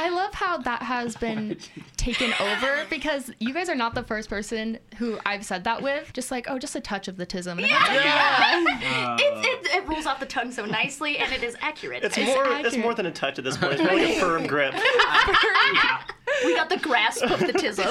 I 0.00 0.10
love 0.10 0.32
how 0.32 0.58
that 0.58 0.82
has 0.82 1.16
been 1.16 1.58
taken 1.96 2.32
over 2.40 2.86
because 2.88 3.32
you 3.40 3.52
guys 3.52 3.68
are 3.68 3.74
not 3.74 3.94
the 3.96 4.04
first 4.04 4.30
person 4.30 4.78
who 4.96 5.18
I've 5.26 5.44
said 5.44 5.64
that 5.64 5.82
with. 5.82 6.12
Just 6.12 6.30
like, 6.30 6.46
oh, 6.48 6.56
just 6.58 6.76
a 6.76 6.80
touch 6.80 7.08
of 7.08 7.16
the 7.16 7.26
tism. 7.26 7.58
And 7.62 7.66
I'm 7.66 8.64
like, 8.64 8.82
Uh, 8.84 9.16
It, 9.20 9.44
it, 9.44 9.66
it 9.82 9.88
rolls 9.88 10.06
off 10.06 10.20
the 10.20 10.26
tongue 10.26 10.52
so 10.52 10.64
nicely, 10.64 11.18
and 11.18 11.32
it 11.32 11.42
is 11.42 11.56
accurate. 11.60 12.04
It's 12.04 12.16
It's 12.16 12.26
more. 12.28 12.44
It's 12.46 12.76
more 12.76 12.94
than 12.94 13.06
a 13.06 13.10
touch 13.10 13.38
at 13.38 13.44
this 13.44 13.56
point. 13.56 13.74
It's 13.74 13.82
more 13.82 13.94
like 13.94 14.08
a 14.08 14.20
firm 14.20 14.46
grip. 14.46 14.74
yeah. 14.74 16.00
We 16.44 16.54
got 16.54 16.68
the 16.68 16.78
grasp 16.78 17.24
of 17.24 17.40
the 17.40 17.52
tism. 17.52 17.88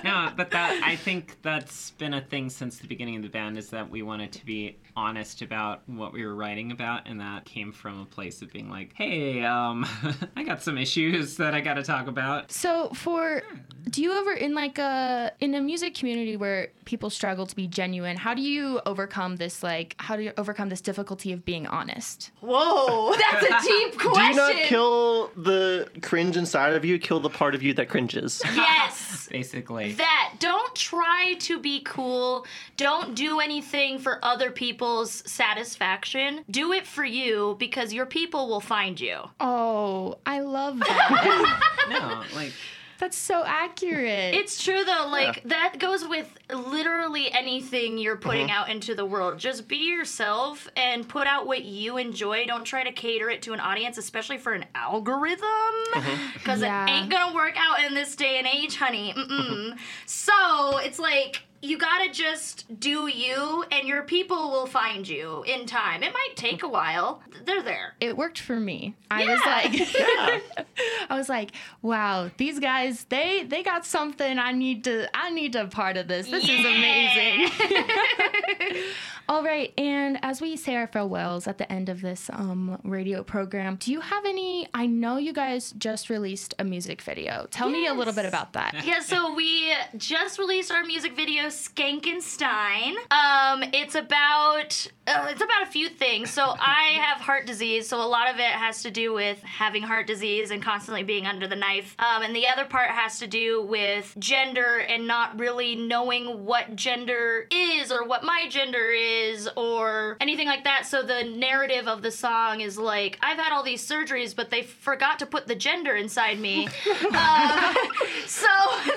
No, 0.04 0.30
but 0.36 0.50
that 0.50 0.82
I 0.82 0.96
think 0.96 1.36
that's 1.42 1.90
been 1.92 2.14
a 2.14 2.20
thing 2.20 2.48
since 2.48 2.78
the 2.78 2.86
beginning 2.86 3.16
of 3.16 3.22
the 3.22 3.28
band 3.28 3.58
is 3.58 3.70
that 3.70 3.88
we 3.88 4.02
wanted 4.02 4.32
to 4.32 4.44
be 4.44 4.76
honest 4.96 5.42
about 5.42 5.82
what 5.86 6.12
we 6.12 6.24
were 6.24 6.34
writing 6.34 6.72
about, 6.72 7.06
and 7.06 7.20
that 7.20 7.44
came 7.44 7.72
from 7.72 8.00
a 8.00 8.04
place 8.04 8.42
of 8.42 8.52
being 8.52 8.70
like, 8.70 8.92
"Hey, 8.94 9.44
um, 9.44 9.86
I 10.36 10.42
got 10.42 10.62
some 10.62 10.78
issues 10.78 11.36
that 11.36 11.54
I 11.54 11.60
got 11.60 11.74
to 11.74 11.82
talk 11.82 12.06
about." 12.06 12.50
So 12.50 12.90
for 12.90 13.42
do 13.88 14.02
you 14.02 14.12
ever 14.18 14.32
in 14.32 14.54
like 14.54 14.78
a 14.78 15.32
in 15.40 15.54
a 15.54 15.60
music 15.60 15.94
community 15.94 16.36
where 16.36 16.68
people 16.84 17.10
struggle 17.10 17.46
to 17.46 17.56
be 17.56 17.66
genuine, 17.66 18.16
how 18.16 18.34
do 18.34 18.42
you 18.42 18.80
overcome 18.86 19.36
this 19.36 19.62
like 19.62 19.94
how 19.98 20.16
do 20.16 20.22
you 20.22 20.32
overcome 20.36 20.68
this 20.68 20.80
difficulty 20.80 21.32
of 21.32 21.44
being 21.44 21.66
honest? 21.66 22.30
Whoa, 22.40 23.14
that's 23.32 23.44
a 23.44 23.68
deep 23.68 23.98
question. 23.98 24.00
Do 24.00 24.34
question. 24.34 24.36
you 24.36 24.62
not 24.62 24.62
kill 24.64 25.28
the 25.36 25.88
cringe 26.02 26.36
inside 26.36 26.74
of 26.74 26.84
you? 26.84 26.98
Kill 26.98 27.20
the 27.20 27.30
part 27.30 27.54
of 27.54 27.59
you 27.62 27.74
that 27.74 27.88
cringes. 27.88 28.42
Yes. 28.54 29.28
Basically, 29.30 29.92
That 29.92 30.34
don't 30.38 30.74
try 30.74 31.34
to 31.40 31.58
be 31.60 31.82
cool. 31.82 32.46
Don't 32.76 33.14
do 33.14 33.38
anything 33.40 33.98
for 33.98 34.18
other 34.24 34.50
people's 34.50 35.22
satisfaction. 35.30 36.44
Do 36.50 36.72
it 36.72 36.86
for 36.86 37.04
you 37.04 37.56
because 37.58 37.92
your 37.92 38.06
people 38.06 38.48
will 38.48 38.60
find 38.60 38.98
you. 39.00 39.18
Oh, 39.38 40.18
I 40.26 40.40
love 40.40 40.78
that. 40.80 41.60
no, 41.90 42.22
like 42.36 42.52
That's 43.00 43.16
so 43.16 43.42
accurate. 43.46 44.34
It's 44.34 44.62
true 44.62 44.84
though, 44.84 45.08
like 45.10 45.42
that 45.44 45.78
goes 45.78 46.06
with 46.06 46.28
literally 46.50 47.32
anything 47.32 47.96
you're 47.96 48.14
mm-hmm. 48.14 48.28
putting 48.28 48.50
out 48.50 48.68
into 48.68 48.94
the 48.94 49.06
world. 49.06 49.38
Just 49.38 49.66
be 49.66 49.88
yourself 49.88 50.68
and 50.76 51.08
put 51.08 51.26
out 51.26 51.46
what 51.46 51.64
you 51.64 51.96
enjoy. 51.96 52.44
Don't 52.44 52.64
try 52.64 52.84
to 52.84 52.92
cater 52.92 53.30
it 53.30 53.40
to 53.42 53.54
an 53.54 53.60
audience, 53.60 53.96
especially 53.96 54.36
for 54.36 54.52
an 54.52 54.66
algorithm, 54.74 55.46
mm-hmm. 55.94 56.32
because 56.34 56.60
Yeah. 56.60 56.84
it 56.86 56.90
ain't 56.90 57.10
gonna 57.10 57.34
work 57.34 57.54
out 57.56 57.82
in 57.86 57.94
this 57.94 58.14
day 58.14 58.36
and 58.36 58.46
age, 58.46 58.76
honey. 58.76 59.14
Mm-mm. 59.16 59.28
Mm-hmm. 59.28 59.78
So 60.04 60.78
it's 60.78 60.98
like 60.98 61.42
you 61.62 61.76
gotta 61.78 62.10
just 62.10 62.80
do 62.80 63.06
you, 63.08 63.64
and 63.70 63.86
your 63.86 64.02
people 64.02 64.50
will 64.50 64.66
find 64.66 65.06
you 65.06 65.42
in 65.46 65.66
time. 65.66 66.02
It 66.02 66.12
might 66.12 66.34
take 66.36 66.62
a 66.62 66.68
while. 66.68 67.22
They're 67.44 67.62
there. 67.62 67.94
it 68.00 68.16
worked 68.16 68.38
for 68.38 68.58
me. 68.58 68.94
I 69.10 69.24
was 69.26 69.40
Yeah. 69.44 69.56
like 69.56 70.66
I 71.10 71.16
was 71.16 71.28
like, 71.28 71.50
wow, 71.82 72.30
these 72.36 72.58
guys, 72.60 73.04
they 73.08 73.44
they 73.44 73.62
got 73.62 73.84
something 73.84 74.38
I 74.38 74.52
need 74.52 74.84
to 74.84 75.08
I 75.16 75.30
need 75.30 75.52
to 75.54 75.66
part 75.66 75.96
of 75.96 76.08
this. 76.08 76.30
This 76.30 76.44
is 76.44 76.60
amazing. 76.60 77.48
All 79.28 79.44
right, 79.44 79.72
and 79.78 80.18
as 80.22 80.40
we 80.40 80.56
say 80.56 80.74
our 80.74 80.88
farewells 80.88 81.46
at 81.46 81.58
the 81.58 81.70
end 81.72 81.88
of 81.88 82.00
this 82.00 82.28
um, 82.32 82.80
radio 82.82 83.22
program, 83.22 83.76
do 83.76 83.92
you 83.92 84.00
have 84.00 84.24
any? 84.24 84.66
I 84.74 84.86
know 84.86 85.18
you 85.18 85.32
guys 85.32 85.72
just 85.78 86.10
released 86.10 86.54
a 86.58 86.64
music 86.64 87.00
video. 87.00 87.46
Tell 87.50 87.70
me 87.70 87.86
a 87.86 87.94
little 87.94 88.12
bit 88.12 88.24
about 88.24 88.54
that. 88.54 88.84
Yeah, 88.84 89.00
so 89.00 89.34
we 89.34 89.72
just 89.96 90.38
released 90.38 90.72
our 90.72 90.84
music 90.84 91.14
video 91.14 91.44
Skankenstein. 91.44 92.94
Um, 93.12 93.62
it's 93.72 93.94
about 93.94 94.86
uh, 95.06 95.26
it's 95.30 95.42
about 95.42 95.62
a 95.62 95.70
few 95.70 95.88
things. 95.88 96.30
So 96.30 96.42
I 96.58 96.98
have 97.00 97.20
heart 97.20 97.46
disease, 97.46 97.88
so 97.88 98.02
a 98.02 98.06
lot 98.06 98.28
of 98.28 98.36
it 98.36 98.42
has 98.42 98.82
to 98.82 98.90
do 98.90 99.12
with 99.12 99.40
having 99.42 99.82
heart 99.82 100.06
disease 100.06 100.50
and 100.50 100.62
constantly 100.62 101.04
being 101.04 101.26
under 101.26 101.46
the 101.46 101.56
knife. 101.56 101.94
Um, 101.98 102.22
and 102.22 102.34
the 102.34 102.48
other 102.48 102.64
part 102.64 102.90
has 102.90 103.20
to 103.20 103.26
do 103.28 103.62
with 103.62 104.14
gender 104.18 104.78
and 104.78 105.06
not 105.06 105.38
really 105.38 105.76
knowing 105.76 106.44
what 106.44 106.74
gender 106.74 107.46
is 107.50 107.92
or 107.92 108.04
what 108.04 108.24
my 108.24 108.48
gender 108.48 108.90
is 108.90 109.19
or 109.56 110.16
anything 110.20 110.46
like 110.46 110.64
that. 110.64 110.86
So 110.86 111.02
the 111.02 111.24
narrative 111.24 111.88
of 111.88 112.02
the 112.02 112.10
song 112.10 112.60
is 112.60 112.78
like 112.78 113.18
I've 113.22 113.38
had 113.38 113.52
all 113.52 113.62
these 113.62 113.86
surgeries, 113.86 114.34
but 114.34 114.50
they 114.50 114.62
forgot 114.62 115.18
to 115.20 115.26
put 115.26 115.46
the 115.46 115.54
gender 115.54 115.94
inside 115.96 116.38
me. 116.38 116.68
Uh, 117.12 117.74
so 118.26 118.46
the, 118.86 118.92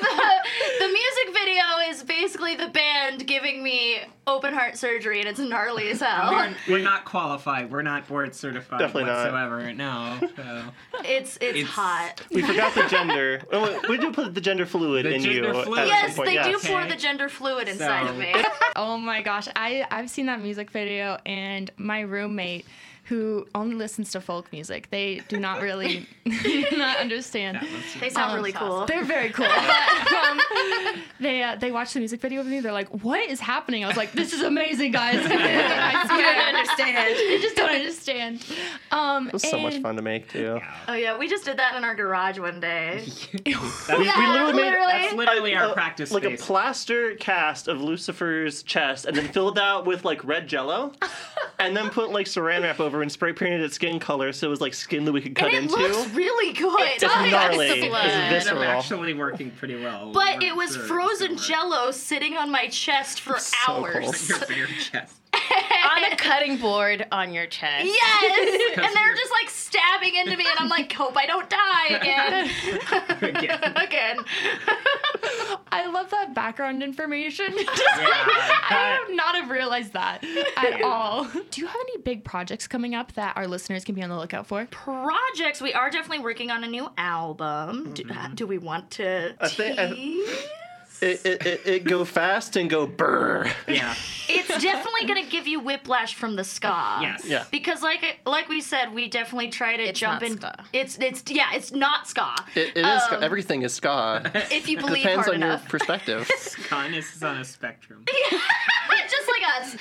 the 0.80 0.88
music 0.88 1.34
video 1.34 1.64
is 1.90 2.04
basically 2.04 2.56
the 2.56 2.68
band 2.68 3.26
giving 3.28 3.64
me 3.64 4.00
open 4.28 4.54
heart 4.54 4.78
surgery, 4.78 5.20
and 5.20 5.28
it's 5.28 5.40
gnarly 5.40 5.90
as 5.90 6.00
hell. 6.00 6.32
we're, 6.32 6.56
we're 6.70 6.84
not 6.84 7.04
qualified. 7.06 7.72
We're 7.72 7.82
not 7.82 8.08
board 8.08 8.34
certified 8.36 8.80
Definitely 8.80 9.06
not. 9.06 9.24
whatsoever. 9.32 9.74
No. 9.74 10.18
So. 10.36 10.64
It's 11.06 11.38
it's, 11.38 11.44
It's- 11.58 11.66
hot. 11.68 12.22
We 12.32 12.42
forgot 12.42 12.74
the 12.76 12.88
gender. 12.88 13.42
Oh, 13.52 13.82
we 13.90 13.98
do 13.98 14.12
put 14.12 14.34
the 14.34 14.42
gender 14.42 14.66
fluid 14.66 15.06
The 15.06 15.16
in 15.16 15.22
gender 15.22 15.54
you. 15.54 15.64
fluid. 15.64 15.88
Yes, 15.88 16.16
some 16.16 16.26
point, 16.26 16.28
they 16.38 16.44
do 16.44 16.50
yes. 16.52 16.68
pour 16.68 16.80
Okay. 16.82 16.90
the 16.90 16.96
gender 16.96 17.30
fluid 17.30 17.68
inside 17.68 18.06
So- 18.06 18.12
of 18.14 18.18
me. 18.18 18.34
Oh 18.76 18.98
my 18.98 19.22
gosh, 19.22 19.48
I 19.56 19.86
I've 20.04 20.10
seen 20.10 20.26
that 20.26 20.42
music 20.42 20.70
video 20.70 21.18
and 21.26 21.72
my 21.78 22.02
roommate 22.02 22.66
who 23.06 23.46
only 23.54 23.76
listens 23.76 24.12
to 24.12 24.22
folk 24.22 24.52
music. 24.54 24.90
They 24.90 25.22
do 25.28 25.38
not 25.38 25.62
really 25.62 26.08
not 26.72 26.98
understand. 26.98 27.60
They 28.00 28.10
sound 28.10 28.32
Um, 28.32 28.36
really 28.38 28.52
cool. 28.54 28.86
They're 28.86 29.04
very 29.04 29.30
cool. 29.30 29.46
But, 30.04 30.14
um, 30.26 30.40
they 31.20 31.42
uh, 31.44 31.56
they 31.56 31.72
watched 31.72 31.94
the 31.94 32.00
music 32.00 32.22
video 32.22 32.40
with 32.42 32.48
me. 32.48 32.60
They're 32.60 32.72
like, 32.72 32.90
"What 33.04 33.20
is 33.30 33.40
happening?" 33.40 33.84
I 33.84 33.88
was 33.88 33.98
like, 33.98 34.12
"This 34.12 34.34
is 34.34 34.42
amazing, 34.42 34.92
guys." 34.92 35.18
I 35.20 36.06
swear. 36.06 36.36
don't 36.36 36.56
understand. 36.56 37.16
They 37.18 37.40
just 37.42 37.56
don't 37.56 37.70
understand. 37.70 38.46
Um, 38.92 39.28
It 39.28 39.34
was 39.34 39.44
so 39.50 39.60
much 39.60 39.78
fun 39.80 39.96
to 39.96 40.02
make 40.02 40.30
too. 40.30 40.60
Oh 40.88 40.94
yeah, 40.94 41.18
we 41.18 41.28
just 41.28 41.46
did 41.46 41.58
that 41.58 41.76
in 41.76 41.84
our 41.84 41.96
garage 41.96 42.40
one 42.40 42.60
day. 42.60 43.04
That's, 43.06 43.34
We, 43.44 43.54
we 43.98 44.06
literally 44.28 44.54
made 44.54 44.74
that's 44.74 45.14
literally 45.14 45.56
our 45.56 45.70
a- 45.70 45.74
practice 45.74 46.12
like 46.12 46.24
space. 46.24 46.42
a 46.42 46.44
plaster 46.44 47.16
cast 47.16 47.68
of 47.68 47.82
Lucifer's 47.82 48.64
chest, 48.64 49.06
and 49.06 49.16
then 49.16 49.28
filled 49.30 49.58
out 49.60 49.86
with 49.86 50.04
like 50.06 50.24
red 50.26 50.48
Jello, 50.48 50.94
and 51.60 51.76
then 51.76 51.90
put 51.90 52.12
like 52.12 52.28
Saran 52.28 52.64
wrap 52.64 52.80
over 52.80 52.93
and 53.02 53.12
spray 53.12 53.34
painted 53.34 53.62
it 53.62 53.74
skin 53.74 54.00
color, 54.00 54.32
so 54.32 54.48
it 54.48 54.50
was 54.50 54.62
like 54.62 54.74
skin 54.74 55.06
that 55.06 55.12
we 55.12 55.22
could 55.22 55.36
cut 55.36 55.48
and 55.54 55.58
it 55.58 55.64
into. 55.64 55.76
looks 55.76 56.10
really 56.14 56.54
good. 56.54 56.80
it's 56.82 57.04
gnarly. 57.04 57.34
Honestly. 57.34 57.88
It's 57.88 57.96
Ended 57.96 58.24
up 58.24 58.30
visceral. 58.30 58.64
actually 58.64 59.14
working 59.14 59.52
pretty 59.52 59.82
well. 59.82 60.12
But 60.14 60.26
weren't 60.34 60.44
it 60.44 60.56
was 60.56 60.74
sure 60.76 60.84
frozen 60.84 61.26
it 61.26 61.30
would 61.32 61.40
work. 61.40 61.48
jello 61.48 61.92
sitting 61.92 62.38
on 62.38 62.52
my 62.52 62.68
chest 62.68 63.22
for 63.22 63.34
hours. 63.68 64.18
So 64.18 64.36
hours. 64.36 64.46
cool. 64.48 64.56
Your 64.58 64.68
bare 64.68 64.76
chest. 64.78 65.16
On 65.84 66.04
a 66.12 66.16
cutting 66.18 66.58
board 66.58 67.06
on 67.12 67.34
your 67.34 67.46
chest. 67.48 67.86
Yes! 67.86 68.72
and 68.78 68.96
they're 68.96 69.16
just 69.16 69.32
like 69.42 69.50
stabbing 69.50 70.16
into 70.16 70.38
me, 70.38 70.46
and 70.50 70.58
I'm 70.60 70.70
like, 70.70 70.92
hope 70.92 71.16
I 71.18 71.26
don't 71.26 71.50
die 71.50 71.88
again. 71.90 72.50
Again. 73.24 73.74
again. 73.78 74.18
I 75.72 75.88
love 75.92 76.10
that 76.12 76.34
background 76.36 76.84
information. 76.84 77.54
Yeah, 77.56 77.64
I 77.68 78.66
that- 78.70 79.06
would 79.08 79.16
not 79.18 79.36
have 79.36 79.50
realized 79.50 79.94
that 79.94 80.24
at 80.58 80.82
all. 80.82 81.26
Do 81.52 81.62
you 81.62 81.68
have 81.68 81.76
any 81.76 82.02
big 82.02 82.24
projects 82.24 82.68
coming 82.68 82.94
up 82.96 83.14
that 83.14 83.36
our 83.38 83.48
listeners 83.48 83.84
can 83.84 83.96
be 83.96 84.04
on 84.04 84.10
the 84.10 84.18
lookout 84.18 84.46
for? 84.48 84.66
Projects. 84.72 85.62
We 85.62 85.74
are 85.74 85.90
definitely 85.90 86.24
working 86.24 86.52
on 86.52 86.64
a 86.64 86.68
new 86.68 86.90
album. 86.98 87.94
Do, 87.94 88.04
uh, 88.10 88.28
do 88.34 88.46
we 88.48 88.58
want 88.58 88.92
to 88.92 89.36
I 89.40 89.48
think- 89.48 89.80
I- 89.80 89.94
tease? 89.94 90.30
It, 91.04 91.26
it, 91.26 91.46
it, 91.46 91.62
it 91.66 91.84
go 91.84 92.06
fast 92.06 92.56
and 92.56 92.70
go 92.70 92.88
brr. 92.88 93.46
yeah. 93.68 93.94
It's 94.30 94.48
definitely 94.48 95.06
gonna 95.06 95.26
give 95.26 95.48
you 95.48 95.60
whiplash 95.60 96.16
from 96.16 96.36
the 96.38 96.44
ska. 96.46 97.00
Yes. 97.02 97.26
Yeah. 97.26 97.44
Because 97.52 97.82
like 97.82 98.20
like 98.26 98.48
we 98.48 98.62
said, 98.62 98.94
we 98.94 99.10
definitely 99.10 99.50
try 99.50 99.76
to 99.76 99.84
It's 99.84 100.00
jump 100.00 100.22
not 100.22 100.30
in. 100.32 100.38
ska. 100.38 100.64
It's 100.72 100.98
it's 101.00 101.24
yeah, 101.30 101.50
it's 101.54 101.72
not 101.74 102.08
ska. 102.08 102.34
It, 102.56 102.78
it 102.78 102.86
is 102.86 103.04
ska. 103.04 103.18
Um, 103.18 103.24
Everything 103.24 103.64
is 103.64 103.74
ska. 103.74 104.22
If 104.50 104.70
you 104.70 104.78
believe 104.78 105.04
Depends 105.04 105.26
hard 105.26 105.36
on 105.36 105.44
enough. 105.44 105.64
your 105.64 105.70
perspective. 105.70 106.30
Kindness 106.70 107.16
is 107.16 107.24
on 107.24 107.38
a 107.38 107.44
spectrum. 107.44 108.06
just 109.10 109.28
like 109.28 109.44
us. 109.62 109.76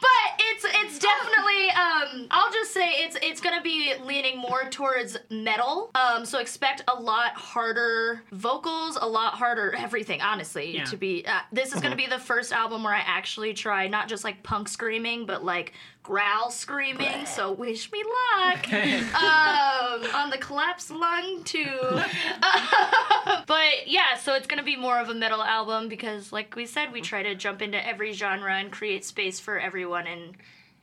but 0.00 0.28
it's 0.38 0.64
it's 0.64 0.98
definitely 0.98 1.70
um 1.70 2.26
I'll 2.30 2.52
just 2.52 2.72
say 2.72 2.88
it's 3.04 3.16
it's 3.22 3.40
gonna 3.40 3.62
be 3.62 3.94
leaning 4.04 4.38
more 4.38 4.65
towards 4.76 5.16
metal. 5.30 5.90
Um 5.94 6.26
so 6.26 6.38
expect 6.38 6.82
a 6.86 7.00
lot 7.00 7.32
harder 7.32 8.22
vocals, 8.30 8.98
a 9.00 9.06
lot 9.06 9.32
harder 9.32 9.74
everything, 9.74 10.20
honestly. 10.20 10.76
Yeah. 10.76 10.84
To 10.84 10.98
be 10.98 11.24
uh, 11.26 11.40
this 11.50 11.74
is 11.74 11.80
gonna 11.80 11.96
be 11.96 12.06
the 12.06 12.18
first 12.18 12.52
album 12.52 12.84
where 12.84 12.92
I 12.92 13.00
actually 13.00 13.54
try 13.54 13.88
not 13.88 14.06
just 14.06 14.22
like 14.22 14.42
punk 14.42 14.68
screaming, 14.68 15.24
but 15.24 15.42
like 15.42 15.72
growl 16.02 16.50
screaming. 16.50 17.24
So 17.24 17.52
wish 17.52 17.90
me 17.90 18.04
luck. 18.04 18.70
um 18.74 20.04
on 20.14 20.28
the 20.28 20.38
collapsed 20.38 20.90
lung 20.90 21.42
too. 21.44 21.80
but 23.46 23.86
yeah, 23.86 24.16
so 24.20 24.34
it's 24.34 24.46
gonna 24.46 24.62
be 24.62 24.76
more 24.76 25.00
of 25.00 25.08
a 25.08 25.14
metal 25.14 25.42
album 25.42 25.88
because, 25.88 26.32
like 26.32 26.54
we 26.54 26.66
said, 26.66 26.92
we 26.92 27.00
try 27.00 27.22
to 27.22 27.34
jump 27.34 27.62
into 27.62 27.84
every 27.86 28.12
genre 28.12 28.54
and 28.54 28.70
create 28.70 29.06
space 29.06 29.40
for 29.40 29.58
everyone 29.58 30.06
and 30.06 30.36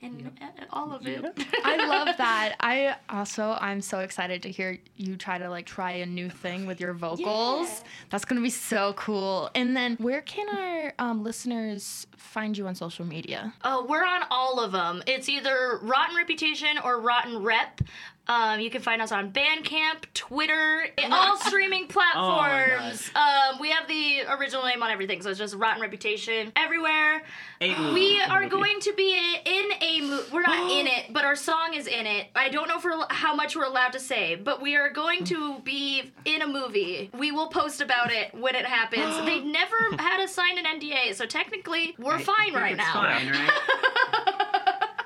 and 0.04 0.30
uh, 0.40 0.64
all 0.70 0.92
of 0.92 1.06
it. 1.06 1.24
I 1.64 1.76
love 1.76 2.16
that. 2.18 2.56
I 2.60 2.96
also 3.08 3.56
I'm 3.60 3.80
so 3.80 4.00
excited 4.00 4.42
to 4.42 4.50
hear 4.50 4.78
you 4.96 5.16
try 5.16 5.38
to 5.38 5.48
like 5.48 5.66
try 5.66 5.92
a 5.92 6.06
new 6.06 6.28
thing 6.28 6.66
with 6.66 6.80
your 6.80 6.92
vocals. 6.92 7.68
Yeah. 7.68 7.88
That's 8.10 8.24
gonna 8.24 8.40
be 8.42 8.50
so 8.50 8.92
cool. 8.94 9.50
And 9.54 9.76
then 9.76 9.96
where 9.96 10.20
can 10.20 10.48
our 10.48 10.92
um, 10.98 11.22
listeners 11.22 12.06
find 12.16 12.56
you 12.56 12.66
on 12.66 12.74
social 12.74 13.04
media? 13.04 13.54
Oh, 13.64 13.86
we're 13.88 14.04
on 14.04 14.22
all 14.30 14.60
of 14.60 14.72
them. 14.72 15.02
It's 15.06 15.28
either 15.28 15.78
Rotten 15.82 16.16
Reputation 16.16 16.78
or 16.84 17.00
Rotten 17.00 17.42
Rep. 17.42 17.80
Um, 18.26 18.60
you 18.60 18.70
can 18.70 18.80
find 18.80 19.02
us 19.02 19.12
on 19.12 19.32
Bandcamp, 19.32 20.04
Twitter, 20.14 20.86
all 21.10 21.36
streaming 21.38 21.86
platforms. 21.88 23.10
um, 23.14 23.58
we 23.60 23.70
have 23.70 23.86
the 23.86 24.22
original 24.38 24.64
name 24.64 24.82
on 24.82 24.90
everything, 24.90 25.20
so 25.22 25.30
it's 25.30 25.38
just 25.38 25.54
Rotten 25.54 25.82
Reputation 25.82 26.52
everywhere. 26.56 27.22
A. 27.60 27.92
We 27.92 28.20
are 28.22 28.48
going 28.48 28.80
to 28.80 28.92
be 28.94 29.14
in 29.44 29.64
a 29.80 30.00
movie. 30.00 30.28
We're 30.32 30.42
not 30.42 30.70
in 30.80 30.86
it, 30.86 31.12
but 31.12 31.24
our 31.24 31.36
song 31.36 31.74
is 31.74 31.86
in 31.86 32.06
it. 32.06 32.28
I 32.34 32.48
don't 32.48 32.68
know 32.68 32.78
for 32.78 32.92
how 33.10 33.34
much 33.34 33.56
we're 33.56 33.64
allowed 33.64 33.92
to 33.92 34.00
say, 34.00 34.36
but 34.36 34.62
we 34.62 34.76
are 34.76 34.90
going 34.90 35.24
to 35.24 35.58
be 35.60 36.10
in 36.24 36.42
a 36.42 36.46
movie. 36.46 37.10
We 37.16 37.30
will 37.30 37.48
post 37.48 37.80
about 37.80 38.10
it 38.10 38.34
when 38.34 38.54
it 38.54 38.64
happens. 38.64 39.16
they 39.26 39.40
never 39.40 39.76
had 39.98 40.20
us 40.22 40.32
sign 40.34 40.58
an 40.58 40.64
NDA, 40.80 41.14
so 41.14 41.26
technically 41.26 41.94
we're 41.98 42.14
I 42.14 42.22
fine 42.22 42.54
right 42.54 42.72
it's 42.72 42.78
now. 42.78 42.92
Fine, 42.92 43.28
right? 43.30 43.50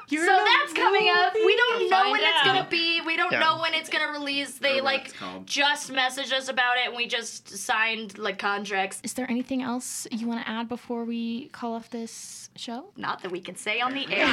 You're 0.08 0.24
So 0.24 0.44
that's 0.44 0.72
coming 0.72 1.08
up. 1.10 1.34
We 1.34 1.56
don't 1.56 1.82
know 1.90 1.96
find 1.96 2.12
when 2.12 2.20
it's 2.22 2.42
gonna 2.44 2.66
be. 2.70 3.00
We 3.02 3.16
don't 3.16 3.30
Yeah. 3.32 3.40
know 3.40 3.58
when 3.60 3.74
it's 3.74 3.88
gonna 3.90 4.10
release. 4.10 4.52
They 4.58 4.80
like 4.80 5.12
just 5.44 5.92
messaged 5.92 6.32
us 6.32 6.48
about 6.48 6.76
it, 6.78 6.86
and 6.88 6.96
we 6.96 7.06
just 7.06 7.48
signed 7.56 8.16
like 8.18 8.38
contracts. 8.38 9.00
Is 9.02 9.12
there 9.14 9.26
anything 9.30 9.62
else 9.62 10.06
you 10.10 10.26
want 10.26 10.40
to 10.44 10.48
add 10.48 10.68
before 10.68 11.04
we 11.04 11.48
call 11.48 11.74
off 11.74 11.90
this 11.90 12.48
show? 12.56 12.86
Not 12.96 13.22
that 13.22 13.30
we 13.30 13.40
can 13.40 13.56
say 13.56 13.80
on 13.80 13.92
the 13.94 14.06
air. 14.10 14.26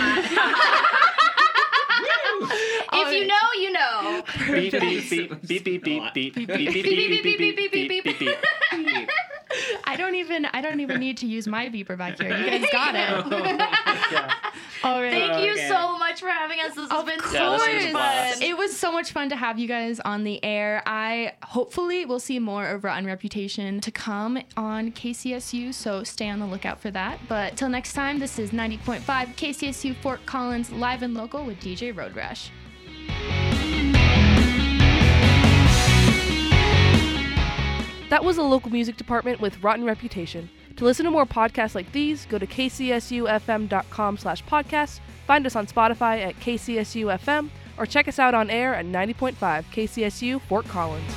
if 2.94 3.14
you 3.14 3.28
know, 3.28 3.36
you 3.60 3.72
know. 3.72 4.24
Beep 4.48 4.72
beep 4.72 5.10
beep 5.10 5.42
beep 5.46 5.64
beep 5.64 5.84
beep 5.84 6.14
beep 6.14 6.36
beep 6.36 6.36
beep 6.36 6.74
beep 6.74 6.84
beep 6.84 7.24
beep 7.24 7.56
beep 7.56 7.72
beep 7.72 7.72
beep 7.72 8.04
beep 8.04 8.20
beep. 8.20 9.10
I 9.86 9.96
don't 9.98 10.16
even 10.16 10.46
I 10.46 10.62
don't 10.62 10.80
even 10.80 11.00
need 11.00 11.18
to 11.18 11.26
use 11.28 11.48
my 11.48 11.70
beeper 11.70 11.98
back 11.98 12.20
here. 12.20 12.36
You 12.36 12.46
guys 12.46 12.66
got 12.72 12.96
it. 12.96 13.62
Oh, 13.88 14.12
yeah. 14.12 14.34
All 14.84 15.02
right. 15.02 15.12
Thank 15.12 15.46
you 15.46 15.52
Okay. 15.54 15.68
so 15.68 15.98
much 15.98 16.20
for 16.22 16.30
having 16.30 16.60
us. 16.60 16.76
This 16.76 16.90
has 16.90 17.00
Of 17.00 17.06
been 17.06 17.20
so 17.20 17.32
Yeah, 17.34 17.50
this 17.58 17.86
was 17.86 17.94
much 17.94 18.34
fun. 18.36 18.44
It 18.44 18.58
was 18.58 18.78
so 18.78 18.92
much 18.92 19.12
fun 19.12 19.30
to 19.30 19.36
have 19.36 19.58
you 19.58 19.68
guys 19.68 20.00
on 20.00 20.24
the 20.24 20.44
air. 20.44 20.84
I 20.86 21.34
hopefully 21.44 22.06
will 22.06 22.20
see 22.20 22.40
more 22.40 22.68
of 22.68 22.84
Rotten 22.84 23.06
Reputation 23.06 23.82
to 23.82 23.92
come 23.92 24.38
on 24.56 24.92
KCSU, 24.92 25.74
so 25.74 26.04
stay 26.04 26.30
on 26.30 26.40
the 26.40 26.46
lookout 26.46 26.80
for 26.80 26.92
that. 26.92 27.20
But 27.28 27.58
till 27.58 27.70
next 27.70 27.94
time, 27.94 28.20
this 28.20 28.38
is 28.40 28.52
90.5 28.52 29.02
KCSU 29.04 29.96
Fort 30.02 30.26
Collins 30.26 30.72
live 30.72 31.02
and 31.02 31.14
local 31.14 31.46
with 31.46 31.60
DJ 31.60 31.96
Road 31.96 32.16
Rash. 32.16 32.52
That 38.10 38.24
was 38.24 38.36
the 38.36 38.44
local 38.44 38.72
music 38.72 38.98
department 38.98 39.42
with 39.42 39.64
Rotten 39.64 39.84
Reputation. 39.84 40.50
To 40.76 40.84
listen 40.86 41.06
to 41.06 41.12
more 41.12 41.26
podcasts 41.26 41.74
like 41.74 41.92
these, 41.92 42.26
go 42.26 42.38
to 42.38 42.46
kcsufm.com 42.46 44.18
slash 44.18 44.44
podcasts, 44.44 45.00
find 45.26 45.46
us 45.46 45.56
on 45.56 45.66
Spotify 45.68 46.22
at 46.22 46.36
kcsufm, 46.40 47.50
or 47.78 47.86
check 47.86 48.08
us 48.08 48.20
out 48.20 48.34
on 48.34 48.50
air 48.50 48.76
at 48.76 48.86
90.5 48.86 49.36
KCSU 49.36 50.42
Fort 50.42 50.66
Collins. 50.68 51.12